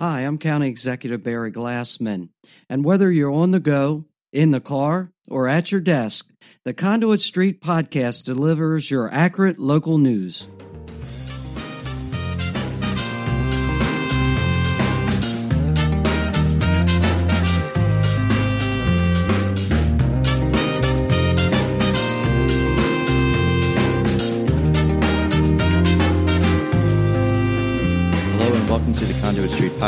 Hi, 0.00 0.20
I'm 0.20 0.38
County 0.38 0.68
Executive 0.68 1.24
Barry 1.24 1.50
Glassman, 1.50 2.28
and 2.70 2.84
whether 2.84 3.10
you're 3.10 3.32
on 3.32 3.50
the 3.50 3.58
go, 3.58 4.04
in 4.32 4.52
the 4.52 4.60
car, 4.60 5.10
or 5.28 5.48
at 5.48 5.72
your 5.72 5.80
desk, 5.80 6.30
the 6.64 6.72
Conduit 6.72 7.20
Street 7.20 7.60
podcast 7.60 8.24
delivers 8.24 8.92
your 8.92 9.12
accurate 9.12 9.58
local 9.58 9.98
news. 9.98 10.46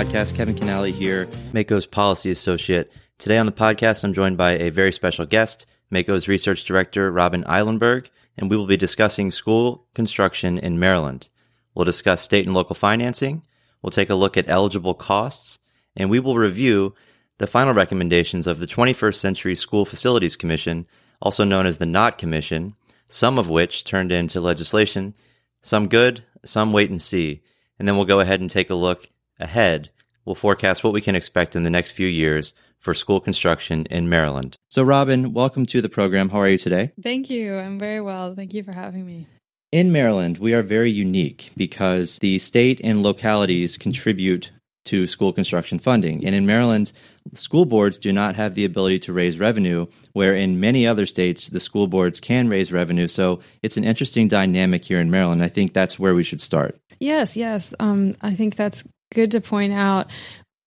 Podcast. 0.01 0.35
Kevin 0.35 0.55
Kinnally 0.55 0.93
here, 0.93 1.27
MACo's 1.53 1.85
policy 1.85 2.31
associate. 2.31 2.91
Today 3.19 3.37
on 3.37 3.45
the 3.45 3.53
podcast, 3.53 4.03
I'm 4.03 4.15
joined 4.15 4.39
by 4.39 4.53
a 4.53 4.71
very 4.71 4.93
special 4.93 5.27
guest, 5.27 5.67
MACo's 5.93 6.27
research 6.27 6.65
director, 6.65 7.13
Robin 7.13 7.45
Eilenberg, 7.45 8.07
and 8.39 8.49
we 8.49 8.57
will 8.57 8.67
be 8.67 8.79
discussing 8.79 9.31
school 9.31 9.87
construction 9.93 10.57
in 10.57 10.79
Maryland. 10.79 11.29
We'll 11.75 11.85
discuss 11.85 12.23
state 12.23 12.47
and 12.47 12.55
local 12.55 12.75
financing, 12.75 13.43
we'll 13.83 13.91
take 13.91 14.09
a 14.09 14.15
look 14.15 14.39
at 14.39 14.49
eligible 14.49 14.95
costs, 14.95 15.59
and 15.95 16.09
we 16.09 16.19
will 16.19 16.39
review 16.39 16.95
the 17.37 17.47
final 17.47 17.75
recommendations 17.75 18.47
of 18.47 18.59
the 18.59 18.67
21st 18.67 19.17
Century 19.17 19.55
School 19.55 19.85
Facilities 19.85 20.35
Commission, 20.35 20.87
also 21.21 21.45
known 21.45 21.67
as 21.67 21.77
the 21.77 21.85
Knott 21.85 22.17
Commission, 22.17 22.75
some 23.05 23.39
of 23.39 23.51
which 23.51 23.85
turned 23.85 24.13
into 24.13 24.41
legislation, 24.41 25.13
some 25.61 25.89
good, 25.89 26.25
some 26.43 26.73
wait 26.73 26.89
and 26.89 27.03
see. 27.03 27.43
And 27.79 27.87
then 27.87 27.97
we'll 27.97 28.07
go 28.07 28.21
ahead 28.21 28.41
and 28.41 28.49
take 28.49 28.71
a 28.71 28.75
look 28.75 29.07
ahead. 29.41 29.91
We'll 30.25 30.35
forecast 30.35 30.85
what 30.85 30.93
we 30.93 31.01
can 31.01 31.17
expect 31.17 31.57
in 31.57 31.63
the 31.63 31.71
next 31.71 31.93
few 31.93 32.07
years 32.07 32.53
for 32.79 32.95
school 32.95 33.21
construction 33.21 33.87
in 33.91 34.09
Maryland. 34.09 34.57
So, 34.71 34.83
Robin, 34.83 35.33
welcome 35.33 35.67
to 35.67 35.81
the 35.81 35.89
program. 35.89 36.31
How 36.31 36.41
are 36.41 36.49
you 36.49 36.59
today? 36.59 36.93
Thank 37.03 37.31
you. 37.31 37.57
I'm 37.57 37.79
very 37.79 38.01
well. 38.01 38.35
Thank 38.35 38.55
you 38.55 38.63
for 38.63 38.75
having 38.75 39.07
me. 39.07 39.27
In 39.73 39.93
Maryland, 39.93 40.39
we 40.39 40.55
are 40.55 40.63
very 40.63 40.91
unique 40.91 41.53
because 41.57 42.19
the 42.19 42.39
state 42.39 42.81
and 42.83 43.03
localities 43.03 43.77
contribute 43.77 44.51
to 44.87 45.07
school 45.07 45.33
construction 45.33 45.79
funding. 45.79 46.25
And 46.25 46.35
in 46.35 46.47
Maryland, 46.47 46.93
school 47.35 47.65
boards 47.65 47.99
do 47.99 48.13
not 48.13 48.35
have 48.35 48.55
the 48.55 48.65
ability 48.65 48.99
to 49.01 49.13
raise 49.13 49.39
revenue, 49.39 49.87
where 50.13 50.35
in 50.35 50.59
many 50.59 50.87
other 50.87 51.07
states, 51.07 51.51
the 51.51 51.61
school 51.61 51.87
boards 51.87 52.19
can 52.19 52.49
raise 52.49 52.73
revenue. 52.73 53.07
So 53.07 53.41
it's 53.63 53.77
an 53.77 53.85
interesting 53.85 54.27
dynamic 54.27 54.85
here 54.85 54.99
in 54.99 55.11
Maryland. 55.11 55.45
I 55.45 55.49
think 55.49 55.73
that's 55.75 55.99
where 55.99 56.15
we 56.15 56.25
should 56.25 56.41
start. 56.41 56.81
Yes, 56.99 57.37
yes. 57.37 57.73
Um, 57.79 58.17
I 58.23 58.35
think 58.35 58.57
that's 58.57 58.85
good 59.13 59.33
to 59.33 59.41
point 59.41 59.73
out. 59.73 60.09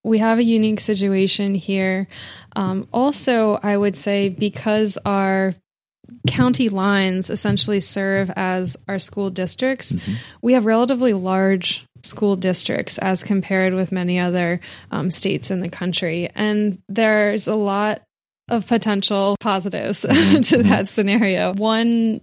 We 0.03 0.17
have 0.19 0.37
a 0.37 0.43
unique 0.43 0.81
situation 0.81 1.55
here. 1.55 2.07
Um, 2.55 2.87
also, 2.91 3.59
I 3.61 3.77
would 3.77 3.95
say 3.95 4.29
because 4.29 4.97
our 5.05 5.53
county 6.27 6.69
lines 6.69 7.29
essentially 7.29 7.79
serve 7.79 8.29
as 8.35 8.75
our 8.87 8.99
school 8.99 9.29
districts, 9.29 9.93
mm-hmm. 9.93 10.13
we 10.41 10.53
have 10.53 10.65
relatively 10.65 11.13
large 11.13 11.85
school 12.01 12.35
districts 12.35 12.97
as 12.97 13.23
compared 13.23 13.73
with 13.73 13.91
many 13.91 14.19
other 14.19 14.59
um, 14.91 15.09
states 15.09 15.51
in 15.51 15.61
the 15.61 15.69
country. 15.69 16.29
And 16.35 16.79
there's 16.89 17.47
a 17.47 17.55
lot 17.55 18.01
of 18.49 18.67
potential 18.67 19.37
positives 19.39 20.03
mm-hmm. 20.09 20.41
to 20.41 20.57
that 20.63 20.65
mm-hmm. 20.65 20.85
scenario. 20.85 21.53
One 21.53 22.21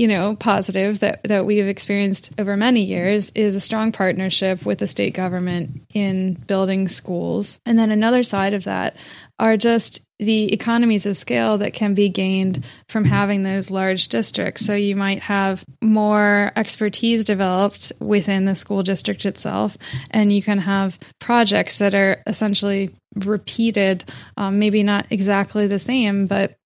you 0.00 0.08
know, 0.08 0.34
positive 0.34 1.00
that, 1.00 1.22
that 1.24 1.44
we've 1.44 1.66
experienced 1.66 2.32
over 2.38 2.56
many 2.56 2.84
years 2.84 3.30
is 3.34 3.54
a 3.54 3.60
strong 3.60 3.92
partnership 3.92 4.64
with 4.64 4.78
the 4.78 4.86
state 4.86 5.12
government 5.12 5.82
in 5.92 6.32
building 6.32 6.88
schools. 6.88 7.60
And 7.66 7.78
then 7.78 7.90
another 7.90 8.22
side 8.22 8.54
of 8.54 8.64
that 8.64 8.96
are 9.38 9.58
just 9.58 10.00
the 10.18 10.54
economies 10.54 11.04
of 11.04 11.18
scale 11.18 11.58
that 11.58 11.74
can 11.74 11.92
be 11.92 12.08
gained 12.08 12.64
from 12.88 13.04
having 13.04 13.42
those 13.42 13.70
large 13.70 14.08
districts. 14.08 14.64
So 14.64 14.74
you 14.74 14.96
might 14.96 15.20
have 15.20 15.66
more 15.82 16.50
expertise 16.56 17.26
developed 17.26 17.92
within 18.00 18.46
the 18.46 18.54
school 18.54 18.82
district 18.82 19.26
itself, 19.26 19.76
and 20.10 20.32
you 20.32 20.42
can 20.42 20.60
have 20.60 20.98
projects 21.18 21.78
that 21.78 21.94
are 21.94 22.22
essentially 22.26 22.94
repeated, 23.16 24.06
um, 24.38 24.58
maybe 24.58 24.82
not 24.82 25.06
exactly 25.10 25.66
the 25.66 25.78
same, 25.78 26.26
but 26.26 26.56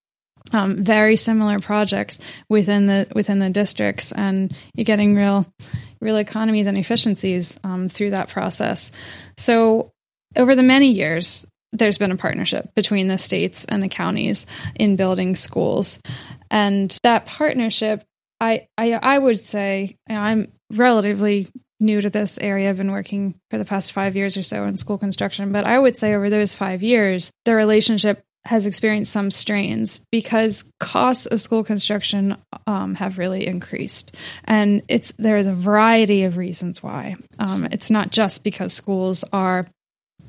um, 0.53 0.83
very 0.85 1.17
similar 1.17 1.59
projects 1.59 2.21
within 2.49 2.87
the 2.87 3.07
within 3.15 3.39
the 3.39 3.51
districts, 3.51 4.13
and 4.13 4.55
you're 4.75 4.85
getting 4.85 5.15
real 5.15 5.47
real 6.01 6.17
economies 6.17 6.67
and 6.67 6.77
efficiencies 6.77 7.59
um, 7.65 7.89
through 7.89 8.11
that 8.11 8.29
process. 8.29 8.93
So 9.39 9.93
over 10.37 10.55
the 10.55 10.63
many 10.63 10.93
years, 10.93 11.47
there's 11.73 11.99
been 11.99 12.13
a 12.13 12.17
partnership 12.17 12.75
between 12.75 13.09
the 13.09 13.19
states 13.19 13.65
and 13.65 13.83
the 13.83 13.89
counties 13.89 14.47
in 14.75 14.97
building 14.97 15.35
schools, 15.35 15.99
and 16.51 16.97
that 17.03 17.27
partnership, 17.27 18.05
I 18.41 18.69
I, 18.77 18.93
I 18.93 19.19
would 19.19 19.41
say, 19.41 19.97
I'm 20.09 20.53
relatively 20.71 21.49
new 21.81 22.01
to 22.01 22.11
this 22.11 22.39
area. 22.39 22.69
I've 22.69 22.77
been 22.77 22.93
working 22.93 23.35
for 23.51 23.59
the 23.59 23.65
past 23.65 23.93
five 23.93 24.17
years 24.17 24.37
or 24.37 24.43
so 24.43 24.65
in 24.65 24.77
school 24.77 24.99
construction, 24.99 25.53
but 25.53 25.67
I 25.67 25.79
would 25.79 25.97
say 25.97 26.15
over 26.15 26.31
those 26.31 26.55
five 26.55 26.83
years, 26.83 27.31
the 27.45 27.55
relationship 27.55 28.24
has 28.47 28.67
experienced 28.67 29.13
some 29.13 29.31
strains 29.31 30.01
because 30.13 30.65
costs 30.79 31.27
of 31.27 31.41
school 31.41 31.65
construction 31.65 32.37
um, 32.67 32.95
have 32.95 33.19
really 33.19 33.47
increased, 33.47 34.15
and 34.45 34.83
it's 34.89 35.13
there's 35.19 35.47
a 35.47 35.55
variety 35.55 36.25
of 36.25 36.37
reasons 36.37 36.83
why. 36.83 37.15
Um, 37.39 37.67
it's 37.71 37.91
not 37.91 38.11
just 38.11 38.45
because 38.45 38.73
schools 38.73 39.25
are 39.33 39.67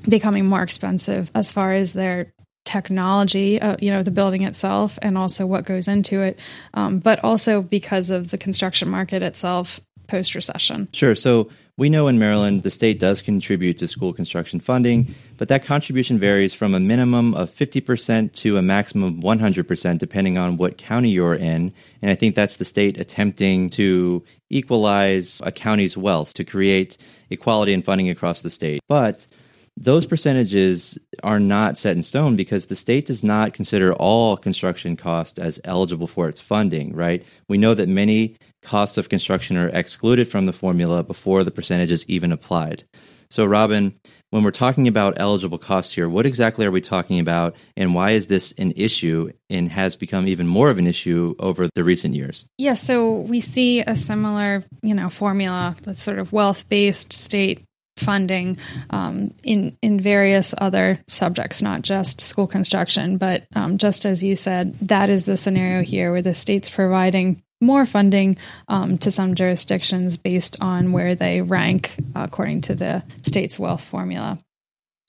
becoming 0.08 0.46
more 0.46 0.62
expensive 0.62 1.30
as 1.34 1.52
far 1.52 1.72
as 1.72 1.92
their 1.92 2.32
technology, 2.64 3.60
uh, 3.60 3.76
you 3.80 3.90
know, 3.90 4.02
the 4.02 4.10
building 4.10 4.42
itself, 4.42 4.98
and 5.02 5.16
also 5.16 5.46
what 5.46 5.64
goes 5.64 5.88
into 5.88 6.22
it, 6.22 6.38
um, 6.74 6.98
but 6.98 7.22
also 7.22 7.62
because 7.62 8.10
of 8.10 8.30
the 8.30 8.38
construction 8.38 8.88
market 8.88 9.22
itself 9.22 9.80
post 10.06 10.34
recession. 10.34 10.88
Sure. 10.92 11.14
So 11.14 11.50
we 11.76 11.90
know 11.90 12.08
in 12.08 12.18
Maryland 12.18 12.62
the 12.62 12.70
state 12.70 12.98
does 12.98 13.20
contribute 13.20 13.78
to 13.78 13.88
school 13.88 14.12
construction 14.12 14.60
funding, 14.60 15.14
but 15.36 15.48
that 15.48 15.64
contribution 15.64 16.18
varies 16.18 16.54
from 16.54 16.74
a 16.74 16.80
minimum 16.80 17.34
of 17.34 17.50
50% 17.50 18.32
to 18.32 18.56
a 18.56 18.62
maximum 18.62 19.18
of 19.18 19.24
100% 19.24 19.98
depending 19.98 20.38
on 20.38 20.56
what 20.56 20.78
county 20.78 21.10
you're 21.10 21.34
in. 21.34 21.72
And 22.00 22.10
I 22.10 22.14
think 22.14 22.34
that's 22.34 22.56
the 22.56 22.64
state 22.64 22.98
attempting 22.98 23.68
to 23.70 24.24
equalize 24.48 25.42
a 25.44 25.52
county's 25.52 25.96
wealth 25.96 26.34
to 26.34 26.44
create 26.44 26.96
equality 27.30 27.72
in 27.72 27.82
funding 27.82 28.08
across 28.08 28.40
the 28.40 28.50
state. 28.50 28.82
But 28.88 29.26
those 29.76 30.06
percentages 30.06 30.98
are 31.22 31.38
not 31.38 31.76
set 31.76 31.96
in 31.96 32.02
stone 32.02 32.34
because 32.34 32.66
the 32.66 32.76
state 32.76 33.06
does 33.06 33.22
not 33.22 33.52
consider 33.52 33.92
all 33.94 34.36
construction 34.36 34.96
costs 34.96 35.38
as 35.38 35.60
eligible 35.64 36.06
for 36.06 36.28
its 36.28 36.40
funding, 36.40 36.94
right? 36.94 37.24
We 37.48 37.58
know 37.58 37.74
that 37.74 37.88
many 37.88 38.36
costs 38.62 38.96
of 38.96 39.08
construction 39.08 39.56
are 39.56 39.68
excluded 39.68 40.28
from 40.28 40.46
the 40.46 40.52
formula 40.52 41.02
before 41.02 41.44
the 41.44 41.50
percentage 41.50 41.92
is 41.92 42.08
even 42.08 42.32
applied. 42.32 42.84
So, 43.28 43.44
Robin, 43.44 43.98
when 44.30 44.44
we're 44.44 44.50
talking 44.52 44.86
about 44.88 45.14
eligible 45.16 45.58
costs 45.58 45.92
here, 45.92 46.08
what 46.08 46.26
exactly 46.26 46.64
are 46.64 46.70
we 46.70 46.80
talking 46.80 47.18
about, 47.18 47.56
and 47.76 47.94
why 47.94 48.12
is 48.12 48.28
this 48.28 48.54
an 48.56 48.72
issue 48.76 49.30
and 49.50 49.70
has 49.70 49.96
become 49.96 50.28
even 50.28 50.46
more 50.46 50.70
of 50.70 50.78
an 50.78 50.86
issue 50.86 51.34
over 51.38 51.68
the 51.74 51.84
recent 51.84 52.14
years? 52.14 52.44
Yeah, 52.56 52.74
so 52.74 53.20
we 53.20 53.40
see 53.40 53.80
a 53.80 53.96
similar, 53.96 54.64
you 54.82 54.94
know, 54.94 55.08
formula 55.08 55.76
that's 55.82 56.02
sort 56.02 56.18
of 56.18 56.32
wealth-based 56.32 57.12
state 57.12 57.65
funding 57.96 58.58
um, 58.90 59.30
in 59.42 59.76
in 59.82 59.98
various 59.98 60.54
other 60.58 60.98
subjects, 61.08 61.62
not 61.62 61.82
just 61.82 62.20
school 62.20 62.46
construction. 62.46 63.16
But 63.18 63.46
um, 63.54 63.78
just 63.78 64.06
as 64.06 64.22
you 64.22 64.36
said, 64.36 64.78
that 64.80 65.10
is 65.10 65.24
the 65.24 65.36
scenario 65.36 65.82
here, 65.82 66.12
where 66.12 66.22
the 66.22 66.34
state's 66.34 66.70
providing 66.70 67.42
more 67.60 67.86
funding 67.86 68.36
um, 68.68 68.98
to 68.98 69.10
some 69.10 69.34
jurisdictions 69.34 70.16
based 70.16 70.58
on 70.60 70.92
where 70.92 71.14
they 71.14 71.40
rank 71.40 71.94
according 72.14 72.60
to 72.62 72.74
the 72.74 73.02
state's 73.22 73.58
wealth 73.58 73.82
formula. 73.82 74.38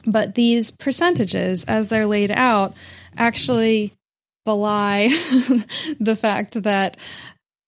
But 0.06 0.36
these 0.36 0.72
percentages, 0.72 1.66
as 1.66 1.90
they're 1.90 2.06
laid 2.06 2.32
out, 2.32 2.74
actually 3.18 3.94
belie 4.46 5.10
the 6.00 6.16
fact 6.16 6.64
that 6.64 6.96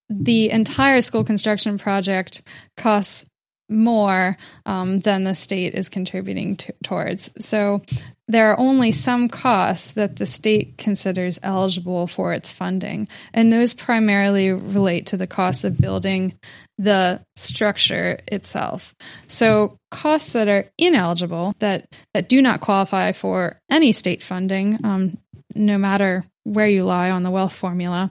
the 0.09 0.49
entire 0.49 1.01
school 1.01 1.23
construction 1.23 1.77
project 1.77 2.41
costs 2.77 3.25
more 3.69 4.37
um, 4.65 4.99
than 4.99 5.23
the 5.23 5.35
state 5.35 5.73
is 5.73 5.89
contributing 5.89 6.55
to, 6.57 6.73
towards. 6.83 7.31
So 7.39 7.81
there 8.27 8.51
are 8.51 8.59
only 8.59 8.91
some 8.91 9.27
costs 9.27 9.91
that 9.91 10.17
the 10.17 10.27
state 10.27 10.77
considers 10.77 11.39
eligible 11.41 12.05
for 12.05 12.31
its 12.31 12.51
funding, 12.51 13.07
and 13.33 13.51
those 13.51 13.73
primarily 13.73 14.51
relate 14.51 15.07
to 15.07 15.17
the 15.17 15.27
cost 15.27 15.63
of 15.63 15.77
building 15.77 16.33
the 16.77 17.21
structure 17.35 18.19
itself. 18.27 18.95
So 19.25 19.77
costs 19.89 20.33
that 20.33 20.47
are 20.47 20.65
ineligible, 20.77 21.53
that 21.59 21.87
that 22.13 22.29
do 22.29 22.41
not 22.41 22.61
qualify 22.61 23.11
for 23.13 23.59
any 23.69 23.91
state 23.91 24.21
funding, 24.21 24.79
um, 24.83 25.17
no 25.55 25.77
matter 25.79 26.23
where 26.43 26.67
you 26.67 26.83
lie 26.83 27.09
on 27.09 27.23
the 27.23 27.31
wealth 27.31 27.53
formula, 27.53 28.09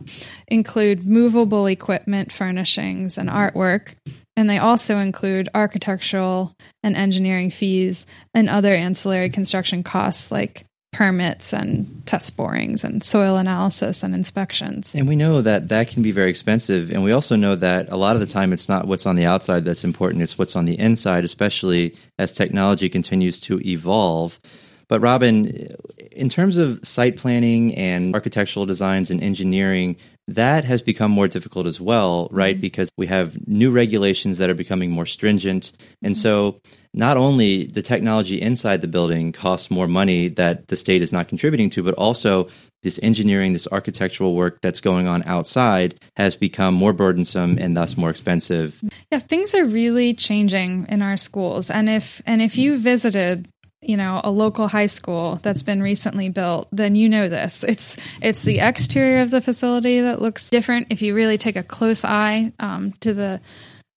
include 0.49 1.07
movable 1.07 1.67
equipment, 1.67 2.33
furnishings, 2.33 3.19
and 3.19 3.29
artwork 3.29 3.95
And 4.39 4.49
they 4.49 4.59
also 4.59 4.99
include 4.99 5.49
architectural 5.53 6.55
and 6.85 6.97
engineering 6.97 7.51
fees 7.51 8.07
and 8.33 8.49
other 8.49 8.73
ancillary 8.73 9.31
construction 9.31 9.83
costs 9.83 10.31
like 10.31 10.65
permits 10.93 11.53
and 11.53 12.07
test 12.07 12.37
borings 12.37 12.85
and 12.85 13.03
soil 13.03 13.37
analysis 13.37 14.05
and 14.05 14.15
inspections. 14.15 14.95
And 14.95 15.09
we 15.09 15.17
know 15.17 15.43
that 15.43 15.71
that 15.71 15.89
can 15.89 16.05
be 16.05 16.13
very 16.13 16.31
expensive. 16.31 16.93
And 16.93 17.03
we 17.03 17.11
also 17.11 17.35
know 17.35 17.57
that 17.57 17.89
a 17.91 17.97
lot 17.97 18.15
of 18.15 18.21
the 18.21 18.27
time 18.27 18.53
it's 18.53 18.69
not 18.69 18.87
what's 18.87 19.07
on 19.07 19.17
the 19.17 19.27
outside 19.27 19.65
that's 19.65 19.83
important, 19.83 20.23
it's 20.23 20.39
what's 20.39 20.55
on 20.55 20.67
the 20.67 20.79
inside, 20.79 21.25
especially 21.25 21.97
as 22.21 22.31
technology 22.31 22.89
continues 22.89 23.41
to 23.41 23.61
evolve. 23.69 24.39
But 24.87 25.01
Robin, 25.01 25.67
in 26.13 26.29
terms 26.29 26.59
of 26.59 26.79
site 26.87 27.17
planning 27.17 27.75
and 27.75 28.15
architectural 28.15 28.67
designs 28.67 29.11
and 29.11 29.21
engineering, 29.21 29.97
that 30.29 30.65
has 30.65 30.83
become 30.83 31.11
more 31.11 31.27
difficult 31.27 31.67
as 31.67 31.81
well, 31.81 32.29
right? 32.31 32.55
Mm-hmm. 32.55 32.61
Because 32.61 32.91
we 32.97 33.07
have 33.07 33.49
new 33.49 33.71
regulations 33.71 34.39
that 34.39 34.51
are 34.51 34.55
becoming 34.55 34.91
more 34.91 35.07
stringent. 35.07 35.73
And 36.03 36.15
mm-hmm. 36.15 36.21
so 36.21 36.61
not 36.93 37.17
only 37.17 37.67
the 37.67 37.83
technology 37.83 38.41
inside 38.41 38.83
the 38.83 38.89
building 38.89 39.33
costs 39.33 39.71
more 39.71 39.89
money 39.89 40.29
that 40.29 40.69
the 40.69 40.77
state 40.77 41.01
is 41.01 41.13
not 41.13 41.29
contributing 41.29 41.71
to, 41.71 41.83
but 41.83 41.95
also 41.95 42.49
this 42.83 43.01
engineering, 43.03 43.55
this 43.55 43.67
architectural 43.73 44.35
work 44.35 44.61
that's 44.61 44.81
going 44.81 45.09
on 45.09 45.23
outside 45.25 45.99
has 46.17 46.37
become 46.37 46.75
more 46.75 46.93
burdensome 46.93 47.59
and 47.59 47.77
thus 47.77 47.97
more 47.97 48.11
expensive. 48.11 48.83
Yeah, 49.11 49.19
things 49.19 49.55
are 49.55 49.65
really 49.65 50.15
changing 50.15 50.87
in 50.89 51.03
our 51.03 51.17
schools. 51.17 51.71
And 51.71 51.89
if 51.89 52.23
and 52.27 52.41
if 52.41 52.57
you 52.57 52.79
visited 52.79 53.49
you 53.89 53.97
know 53.97 54.21
a 54.23 54.31
local 54.31 54.69
high 54.69 54.87
school 54.87 55.41
that's 55.43 55.63
been 55.63 55.83
recently 55.83 56.29
built 56.29 56.69
then 56.71 56.95
you 56.95 57.09
know 57.09 57.29
this. 57.29 57.65
It's 57.65 57.97
it's 58.23 58.43
the 58.43 58.61
exterior 58.61 59.23
of 59.23 59.31
the 59.31 59.41
facility 59.41 60.01
that 60.01 60.23
looks 60.23 60.51
different 60.51 60.89
if 60.91 61.03
you 61.03 61.15
really 61.15 61.39
take 61.39 61.57
a 61.57 61.63
close 61.63 62.05
eye 62.05 62.53
um, 62.61 62.93
to 63.01 63.15
the 63.15 63.41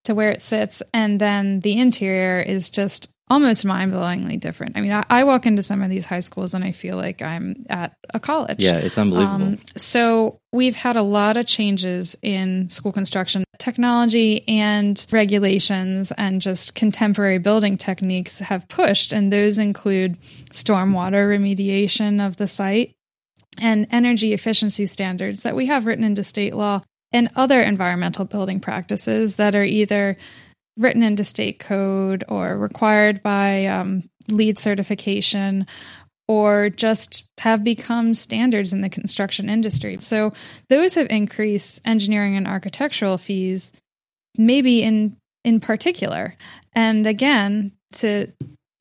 to 0.05 0.15
where 0.15 0.31
it 0.31 0.41
sits. 0.41 0.81
And 0.93 1.19
then 1.19 1.59
the 1.59 1.77
interior 1.77 2.39
is 2.39 2.71
just 2.71 3.09
almost 3.31 3.63
mind-blowingly 3.63 4.38
different. 4.38 4.75
I 4.78 4.81
mean 4.81 4.92
I, 4.92 5.06
I, 5.10 5.24
walk 5.24 5.45
into 5.45 5.62
some 5.62 5.81
of 5.81 5.89
these 5.89 6.04
high 6.04 6.19
schools 6.19 6.54
and 6.54 6.66
i 6.66 6.74
feel 6.74 6.98
like 6.98 7.22
i'm 7.22 7.56
at 7.69 7.95
a 8.13 8.19
college. 8.19 8.60
Yeah 8.60 8.75
it's 8.75 8.98
unbelievable. 8.98 9.45
Um, 9.45 9.60
so 9.78 10.42
we've 10.51 10.75
had 10.75 10.98
a 10.98 11.01
lot 11.01 11.38
of 11.38 11.45
changes 11.45 12.18
in 12.22 12.69
school 12.69 12.92
construction. 12.92 13.45
Technology 13.57 14.45
and 14.50 15.06
regulations 15.12 16.12
and 16.18 16.42
just 16.42 16.75
contemporary 16.75 17.38
building 17.38 17.78
techniques 17.78 18.39
have 18.39 18.68
pushed 18.68 19.13
and 19.13 19.31
those 19.31 19.60
include 19.60 20.18
stormwater 20.51 21.30
remediation 21.30 22.25
of 22.25 22.36
the 22.36 22.48
site 22.48 22.94
and 23.60 23.88
energy 23.92 24.33
efficiency 24.33 24.86
standards 24.86 25.44
that 25.44 25.56
we 25.56 25.68
have 25.68 25.86
written 25.86 26.04
into 26.04 26.24
state 26.24 26.54
law 26.54 26.81
and 27.13 27.30
other 27.38 27.62
environmental 27.62 28.25
building 28.25 28.60
practices 28.60 29.38
that 29.38 29.56
are 29.56 29.63
either 29.63 30.18
written 30.81 31.04
into 31.04 31.24
state 31.24 31.60
code 31.60 32.24
or 32.28 32.57
required 32.57 33.22
by 33.24 33.66
um, 33.66 34.04
LEED 34.30 34.57
certification 34.60 35.66
or 36.28 36.69
just 36.69 37.25
have 37.39 37.63
become 37.63 38.13
standards 38.13 38.72
in 38.72 38.81
the 38.81 38.89
construction 38.89 39.50
industry. 39.50 39.98
So 40.00 40.31
those 40.69 40.94
have 40.94 41.07
increased 41.10 41.81
engineering 41.83 42.38
and 42.38 42.48
architectural 42.48 43.18
fees, 43.18 43.74
maybe 44.38 44.81
in 44.81 45.18
in 45.44 45.60
particular. 45.60 46.36
And 46.74 47.06
again, 47.06 47.74
to 47.94 48.31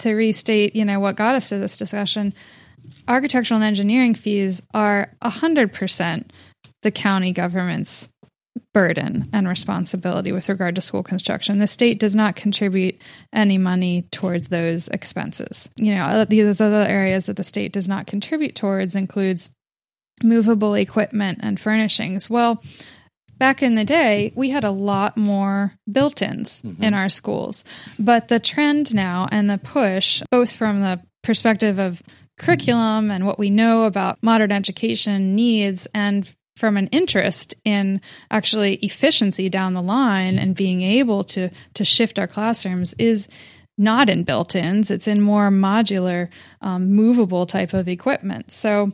to 0.01 0.15
restate, 0.15 0.77
you 0.77 0.85
know, 0.85 1.01
what 1.01 1.17
got 1.17 1.35
us 1.35 1.49
to 1.49 1.59
this 1.59 1.77
discussion, 1.77 2.35
architectural 3.09 3.57
and 3.57 3.67
engineering 3.67 4.15
fees 4.15 4.63
are 4.73 5.13
hundred 5.23 5.73
percent 5.73 6.33
the 6.83 6.91
county 6.91 7.33
government's 7.33 8.09
burden 8.73 9.29
and 9.33 9.49
responsibility 9.49 10.33
with 10.33 10.49
regard 10.49 10.75
to 10.75 10.81
school 10.81 11.03
construction. 11.03 11.59
The 11.59 11.67
state 11.67 11.99
does 11.99 12.15
not 12.15 12.37
contribute 12.37 13.01
any 13.33 13.59
money 13.59 14.07
towards 14.11 14.49
those 14.49 14.89
expenses. 14.89 15.71
You 15.77 15.95
know, 15.95 16.25
these 16.25 16.61
other 16.61 16.85
areas 16.89 17.27
that 17.27 17.37
the 17.37 17.45
state 17.45 17.73
does 17.73 17.89
not 17.89 18.07
contribute 18.07 18.55
towards 18.55 18.97
includes 18.97 19.51
movable 20.23 20.75
equipment 20.75 21.41
and 21.43 21.59
furnishings. 21.59 22.29
Well, 22.29 22.63
back 23.39 23.63
in 23.63 23.75
the 23.75 23.85
day, 23.85 24.33
we 24.37 24.51
had 24.51 24.65
a 24.65 24.71
lot 24.71 25.17
more 25.17 25.75
built 25.91 26.23
ins 26.23 26.61
mm-hmm. 26.61 26.83
in 26.83 26.95
our 26.95 27.09
schools. 27.09 27.65
But 27.99 28.29
the 28.29 28.39
trend 28.39 28.95
now 28.95 29.27
and 29.31 29.49
the 29.49 29.59
push, 29.59 30.23
both 30.31 30.53
from 30.53 30.81
the 30.81 31.01
perspective 31.23 31.79
of 31.79 32.03
curriculum 32.39 33.11
and 33.11 33.27
what 33.27 33.39
we 33.39 33.51
know 33.51 33.85
about 33.85 34.23
modern 34.23 34.53
education 34.53 35.35
needs 35.35 35.87
and 35.95 36.31
from 36.61 36.77
an 36.77 36.87
interest 36.89 37.55
in 37.65 38.01
actually 38.31 38.75
efficiency 38.77 39.49
down 39.49 39.75
the 39.75 39.83
line 39.83 40.39
and 40.39 40.55
being 40.55 40.83
able 40.83 41.25
to 41.25 41.51
to 41.75 41.85
shift 41.85 42.19
our 42.19 42.29
classrooms 42.29 42.95
is 42.99 43.27
not 43.79 44.11
in 44.11 44.25
built-ins. 44.25 44.91
It's 44.91 45.09
in 45.09 45.23
more 45.23 45.49
modular 45.49 46.29
um, 46.61 46.93
movable 46.93 47.47
type 47.47 47.73
of 47.73 47.89
equipment. 47.89 48.51
So 48.53 48.93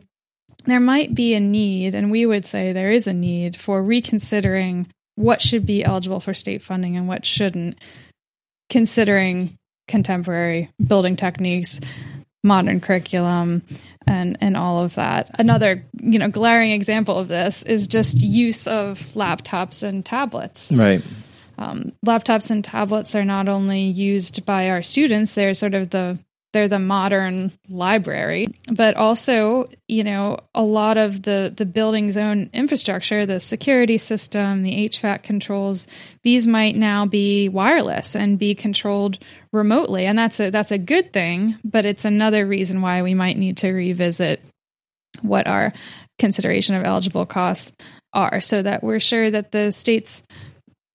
there 0.65 0.79
might 0.79 1.13
be 1.13 1.33
a 1.33 1.41
need 1.41 1.93
and 1.93 2.09
we 2.09 2.25
would 2.25 2.45
say 2.45 2.71
there 2.71 2.91
is 2.91 3.05
a 3.05 3.13
need 3.13 3.57
for 3.57 3.83
reconsidering 3.83 4.87
what 5.15 5.41
should 5.41 5.65
be 5.65 5.83
eligible 5.83 6.21
for 6.21 6.33
state 6.33 6.61
funding 6.61 6.95
and 6.95 7.07
what 7.07 7.25
shouldn't 7.25 7.77
considering 8.69 9.57
contemporary 9.87 10.69
building 10.85 11.15
techniques 11.15 11.79
modern 12.43 12.79
curriculum 12.79 13.63
and 14.05 14.37
and 14.41 14.55
all 14.55 14.83
of 14.83 14.95
that. 14.95 15.35
Another, 15.39 15.85
you 15.99 16.19
know, 16.19 16.29
glaring 16.29 16.71
example 16.71 17.17
of 17.17 17.27
this 17.27 17.63
is 17.63 17.87
just 17.87 18.21
use 18.21 18.67
of 18.67 18.99
laptops 19.15 19.83
and 19.83 20.05
tablets. 20.05 20.71
Right. 20.71 21.01
Um, 21.57 21.93
laptops 22.05 22.51
and 22.51 22.63
tablets 22.63 23.15
are 23.15 23.25
not 23.25 23.47
only 23.47 23.81
used 23.81 24.45
by 24.45 24.69
our 24.69 24.83
students; 24.83 25.33
they're 25.33 25.53
sort 25.53 25.73
of 25.73 25.89
the 25.89 26.19
they're 26.57 26.67
the 26.67 26.79
modern 26.79 27.51
library 27.69 28.47
but 28.71 28.95
also 28.95 29.65
you 29.87 30.03
know 30.03 30.39
a 30.55 30.63
lot 30.63 30.97
of 30.97 31.21
the 31.21 31.53
the 31.55 31.65
building's 31.65 32.17
own 32.17 32.49
infrastructure 32.51 33.27
the 33.27 33.39
security 33.39 33.99
system 33.99 34.63
the 34.63 34.89
hvac 34.89 35.21
controls 35.21 35.85
these 36.23 36.47
might 36.47 36.75
now 36.75 37.05
be 37.05 37.47
wireless 37.47 38.15
and 38.15 38.39
be 38.39 38.55
controlled 38.55 39.19
remotely. 39.53 40.05
And 40.05 40.17
that's 40.17 40.39
a 40.39 40.49
that's 40.49 40.71
a 40.71 40.77
good 40.77 41.13
thing 41.13 41.57
but 41.63 41.85
it's 41.85 42.05
another 42.05 42.45
reason 42.45 42.81
why 42.81 43.01
we 43.01 43.13
might 43.13 43.37
need 43.37 43.57
to 43.57 43.71
revisit 43.71 44.41
what 45.21 45.47
our 45.47 45.73
consideration 46.19 46.75
of 46.75 46.83
eligible 46.83 47.25
costs 47.25 47.73
are 48.13 48.41
so 48.41 48.61
that 48.61 48.83
we're 48.83 48.99
sure 48.99 49.29
that 49.29 49.51
the 49.51 49.71
state's 49.71 50.23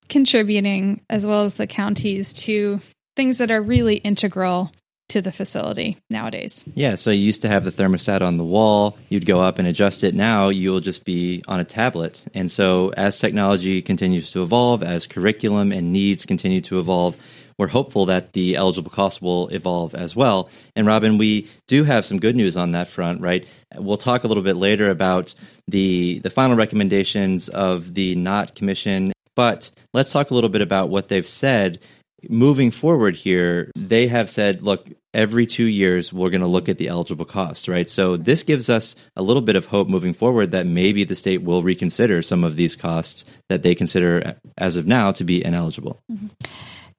contributing 0.09 1.01
as 1.09 1.27
well 1.27 1.45
as 1.45 1.55
the 1.55 1.67
counties 1.67 2.33
to 2.33 2.81
things 3.17 3.39
that 3.39 3.51
are 3.51 3.63
really 3.63 3.97
integral 3.97 4.71
to 5.13 5.23
the 5.23 5.33
facility 5.33 5.99
nowadays. 6.09 6.65
Yeah, 6.75 6.95
so 6.95 7.11
you 7.11 7.23
used 7.23 7.43
to 7.43 7.49
have 7.49 7.65
the 7.65 7.71
thermostat 7.71 8.23
on 8.23 8.39
the 8.39 8.45
wall, 8.45 8.97
you'd 9.11 9.27
go 9.27 9.41
up 9.41 9.59
and 9.59 9.69
adjust 9.69 10.03
it. 10.05 10.15
Now 10.15 10.49
you'll 10.49 10.81
just 10.81 11.05
be 11.05 11.45
on 11.47 11.61
a 11.61 11.65
tablet. 11.65 12.25
And 12.35 12.51
so 12.51 12.93
as 12.97 13.19
technology 13.19 13.83
continues 13.83 14.31
to 14.33 14.43
evolve, 14.43 14.83
as 14.83 15.07
curriculum 15.07 15.71
and 15.71 15.93
needs 15.93 16.25
continue 16.25 16.63
to 16.63 16.81
evolve, 16.81 17.17
we're 17.59 17.69
hopeful 17.69 18.07
that 18.07 18.33
the 18.33 18.57
eligible 18.57 18.91
costs 18.91 19.21
will 19.21 19.49
evolve 19.49 19.95
as 19.95 20.17
well. 20.17 20.49
And 20.75 20.87
Robin, 20.87 21.19
we 21.19 21.47
do 21.69 21.85
have 21.85 22.07
some 22.07 22.19
good 22.19 22.35
news 22.35 22.57
on 22.57 22.73
that 22.73 22.89
front, 22.89 23.21
right? 23.21 23.47
We'll 23.77 23.99
talk 23.99 24.25
a 24.25 24.27
little 24.27 24.43
bit 24.43 24.57
later 24.57 24.89
about 24.89 25.35
the 25.69 26.21
the 26.21 26.31
final 26.31 26.57
recommendations 26.57 27.51
of 27.51 27.93
the 27.93 28.15
Knott 28.15 28.55
Commission, 28.55 29.13
but 29.37 29.71
let's 29.93 30.11
talk 30.11 30.31
a 30.31 30.35
little 30.35 30.51
bit 30.51 30.63
about 30.63 30.89
what 30.89 31.09
they've 31.09 31.29
said 31.29 31.81
moving 32.29 32.71
forward 32.71 33.17
here, 33.17 33.71
they 33.77 34.07
have 34.07 34.31
said, 34.31 34.63
look, 34.63 34.87
every 35.15 35.47
two 35.47 35.65
years 35.65 36.13
we're 36.13 36.31
going 36.31 36.41
to 36.41 36.47
look 36.47 36.69
at 36.69 36.79
the 36.79 36.89
eligible 36.89 37.25
cost, 37.25 37.69
right? 37.69 37.89
So 37.89 38.17
this 38.17 38.43
gives 38.43 38.71
us 38.71 38.97
a 39.17 39.23
little 39.23 39.43
bit 39.43 39.57
of 39.57 39.67
hope 39.67 39.89
moving 39.89 40.15
forward 40.15 40.53
that 40.53 40.67
maybe 40.67 41.05
the 41.05 41.17
state 41.17 41.43
will 41.43 41.63
reconsider 41.63 42.23
some 42.23 42.45
of 42.45 42.57
these 42.57 42.77
costs 42.77 43.25
that 43.49 43.63
they 43.63 43.75
consider 43.75 44.37
as 44.57 44.77
of 44.77 44.87
now 44.87 45.13
to 45.13 45.25
be 45.25 45.45
ineligible. 45.45 46.03
Mm-hmm. 46.11 46.29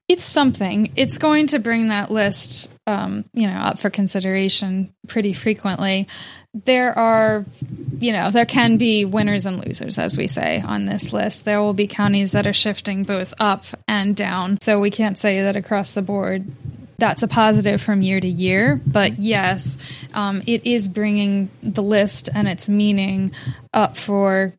It's 0.10 0.26
something. 0.26 0.92
It's 0.96 1.18
going 1.18 1.48
to 1.48 1.60
bring 1.60 1.88
that 1.88 2.12
list, 2.12 2.70
um, 2.86 3.24
you 3.34 3.48
know, 3.48 3.56
up 3.56 3.80
for 3.80 3.90
consideration 3.90 4.94
pretty 5.08 5.32
frequently. 5.32 6.08
There 6.54 6.96
are, 6.96 7.46
you 8.00 8.12
know, 8.12 8.30
there 8.30 8.46
can 8.46 8.78
be 8.78 9.06
winners 9.06 9.46
and 9.46 9.66
losers, 9.66 9.98
as 9.98 10.18
we 10.18 10.28
say 10.28 10.62
on 10.62 10.86
this 10.86 11.14
list. 11.14 11.46
There 11.46 11.62
will 11.62 11.74
be 11.74 11.88
counties 11.88 12.34
that 12.34 12.46
are 12.46 12.54
shifting 12.54 13.04
both 13.04 13.34
up 13.40 13.66
and 13.88 14.14
down. 14.14 14.60
So 14.62 14.80
we 14.80 14.92
can't 14.92 15.18
say 15.18 15.42
that 15.44 15.56
across 15.56 15.94
the 15.94 16.02
board 16.02 16.52
that's 16.98 17.24
a 17.24 17.28
positive 17.28 17.82
from 17.82 18.02
year 18.02 18.20
to 18.20 18.28
year. 18.28 18.82
But 18.86 19.20
yes, 19.20 19.78
um, 20.14 20.42
it 20.48 20.66
is 20.66 20.88
bringing 20.88 21.50
the 21.62 21.84
list 21.84 22.30
and 22.34 22.48
its 22.48 22.70
meaning 22.70 23.32
up 23.74 23.98
for 23.98 24.54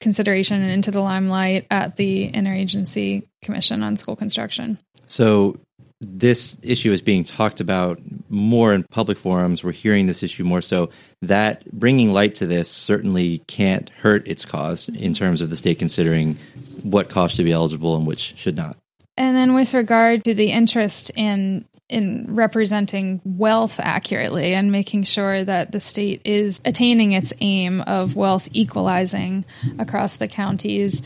consideration 0.00 0.60
and 0.60 0.70
into 0.70 0.90
the 0.90 1.00
limelight 1.00 1.66
at 1.70 1.96
the 1.96 2.30
Interagency 2.30 3.26
Commission 3.42 3.82
on 3.82 3.96
School 3.96 4.16
Construction. 4.16 4.78
So 5.06 5.58
this 6.00 6.58
issue 6.62 6.92
is 6.92 7.00
being 7.00 7.22
talked 7.22 7.60
about 7.60 8.00
more 8.28 8.74
in 8.74 8.82
public 8.90 9.16
forums. 9.16 9.62
We're 9.62 9.72
hearing 9.72 10.06
this 10.06 10.22
issue 10.22 10.42
more. 10.42 10.60
So 10.60 10.90
that 11.22 11.70
bringing 11.72 12.12
light 12.12 12.34
to 12.36 12.46
this 12.46 12.68
certainly 12.68 13.38
can't 13.46 13.88
hurt 13.90 14.26
its 14.26 14.44
cause 14.44 14.88
in 14.88 15.14
terms 15.14 15.40
of 15.40 15.48
the 15.48 15.56
state 15.56 15.78
considering 15.78 16.38
what 16.82 17.08
costs 17.08 17.36
should 17.36 17.44
be 17.44 17.52
eligible 17.52 17.96
and 17.96 18.06
which 18.06 18.34
should 18.36 18.56
not. 18.56 18.76
And 19.16 19.36
then 19.36 19.54
with 19.54 19.74
regard 19.74 20.24
to 20.24 20.34
the 20.34 20.50
interest 20.50 21.10
in 21.14 21.64
in 21.92 22.26
representing 22.28 23.20
wealth 23.24 23.78
accurately 23.78 24.54
and 24.54 24.72
making 24.72 25.04
sure 25.04 25.44
that 25.44 25.72
the 25.72 25.80
state 25.80 26.22
is 26.24 26.60
attaining 26.64 27.12
its 27.12 27.32
aim 27.40 27.82
of 27.82 28.16
wealth 28.16 28.48
equalizing 28.52 29.44
across 29.78 30.16
the 30.16 30.26
counties. 30.26 31.02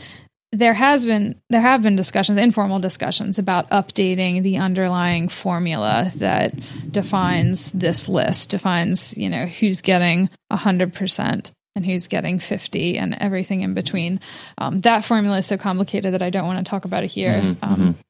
There 0.53 0.73
has 0.73 1.05
been 1.05 1.39
there 1.49 1.61
have 1.61 1.81
been 1.81 1.97
discussions 1.97 2.39
informal 2.39 2.79
discussions 2.79 3.37
about 3.37 3.69
updating 3.69 4.43
the 4.43 4.57
underlying 4.57 5.27
formula 5.27 6.11
that 6.15 6.53
defines 6.89 7.69
this 7.71 8.07
list 8.07 8.49
defines 8.49 9.17
you 9.17 9.29
know 9.29 9.45
who's 9.45 9.81
getting 9.81 10.29
100% 10.51 11.51
and 11.75 11.85
who's 11.85 12.07
getting 12.07 12.39
50 12.39 12.97
and 12.97 13.13
everything 13.19 13.61
in 13.61 13.73
between. 13.73 14.21
Um, 14.57 14.79
that 14.79 15.03
formula 15.03 15.39
is 15.39 15.45
so 15.45 15.57
complicated 15.57 16.13
that 16.13 16.23
i 16.23 16.29
don't 16.29 16.47
want 16.47 16.65
to 16.65 16.69
talk 16.69 16.85
about 16.85 17.03
it 17.03 17.11
here. 17.11 17.33
Mm-hmm, 17.33 17.63
um, 17.63 17.75
mm-hmm 17.75 18.01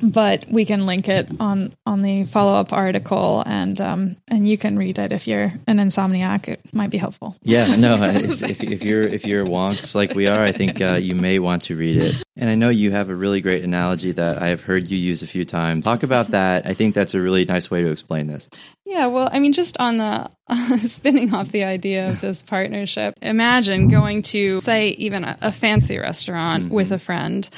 but 0.00 0.46
we 0.50 0.64
can 0.64 0.86
link 0.86 1.08
it 1.08 1.28
on 1.40 1.74
on 1.86 2.02
the 2.02 2.24
follow 2.24 2.54
up 2.54 2.72
article, 2.72 3.42
and 3.46 3.80
um, 3.80 4.16
and 4.28 4.48
you 4.48 4.56
can 4.56 4.78
read 4.78 4.98
it 4.98 5.12
if 5.12 5.26
you're 5.26 5.52
an 5.66 5.78
insomniac. 5.78 6.48
It 6.48 6.74
might 6.74 6.90
be 6.90 6.98
helpful. 6.98 7.36
Yeah, 7.42 7.76
no, 7.76 7.94
if, 8.02 8.62
if 8.62 8.82
you're 8.82 9.02
if 9.02 9.26
you're 9.26 9.44
wonks 9.44 9.94
like 9.94 10.14
we 10.14 10.26
are, 10.26 10.42
I 10.42 10.52
think 10.52 10.80
uh, 10.80 10.94
you 10.94 11.14
may 11.14 11.38
want 11.38 11.64
to 11.64 11.76
read 11.76 11.96
it. 11.96 12.22
And 12.36 12.48
I 12.48 12.54
know 12.54 12.70
you 12.70 12.92
have 12.92 13.10
a 13.10 13.14
really 13.14 13.42
great 13.42 13.62
analogy 13.62 14.12
that 14.12 14.40
I 14.40 14.48
have 14.48 14.62
heard 14.62 14.90
you 14.90 14.96
use 14.96 15.22
a 15.22 15.26
few 15.26 15.44
times. 15.44 15.84
Talk 15.84 16.02
about 16.02 16.30
that. 16.30 16.66
I 16.66 16.72
think 16.72 16.94
that's 16.94 17.14
a 17.14 17.20
really 17.20 17.44
nice 17.44 17.70
way 17.70 17.82
to 17.82 17.90
explain 17.90 18.26
this. 18.26 18.48
Yeah, 18.92 19.06
well, 19.06 19.28
I 19.30 19.38
mean, 19.38 19.52
just 19.52 19.78
on 19.78 19.98
the 19.98 20.30
uh, 20.48 20.76
spinning 20.78 21.34
off 21.34 21.50
the 21.50 21.64
idea 21.64 22.08
of 22.08 22.20
this 22.20 22.42
partnership, 22.42 23.14
imagine 23.22 23.88
going 23.88 24.22
to, 24.22 24.60
say, 24.60 24.88
even 24.88 25.24
a, 25.24 25.38
a 25.40 25.52
fancy 25.52 25.98
restaurant 25.98 26.64
mm-hmm. 26.64 26.74
with 26.74 26.92
a 26.92 26.98
friend, 26.98 27.48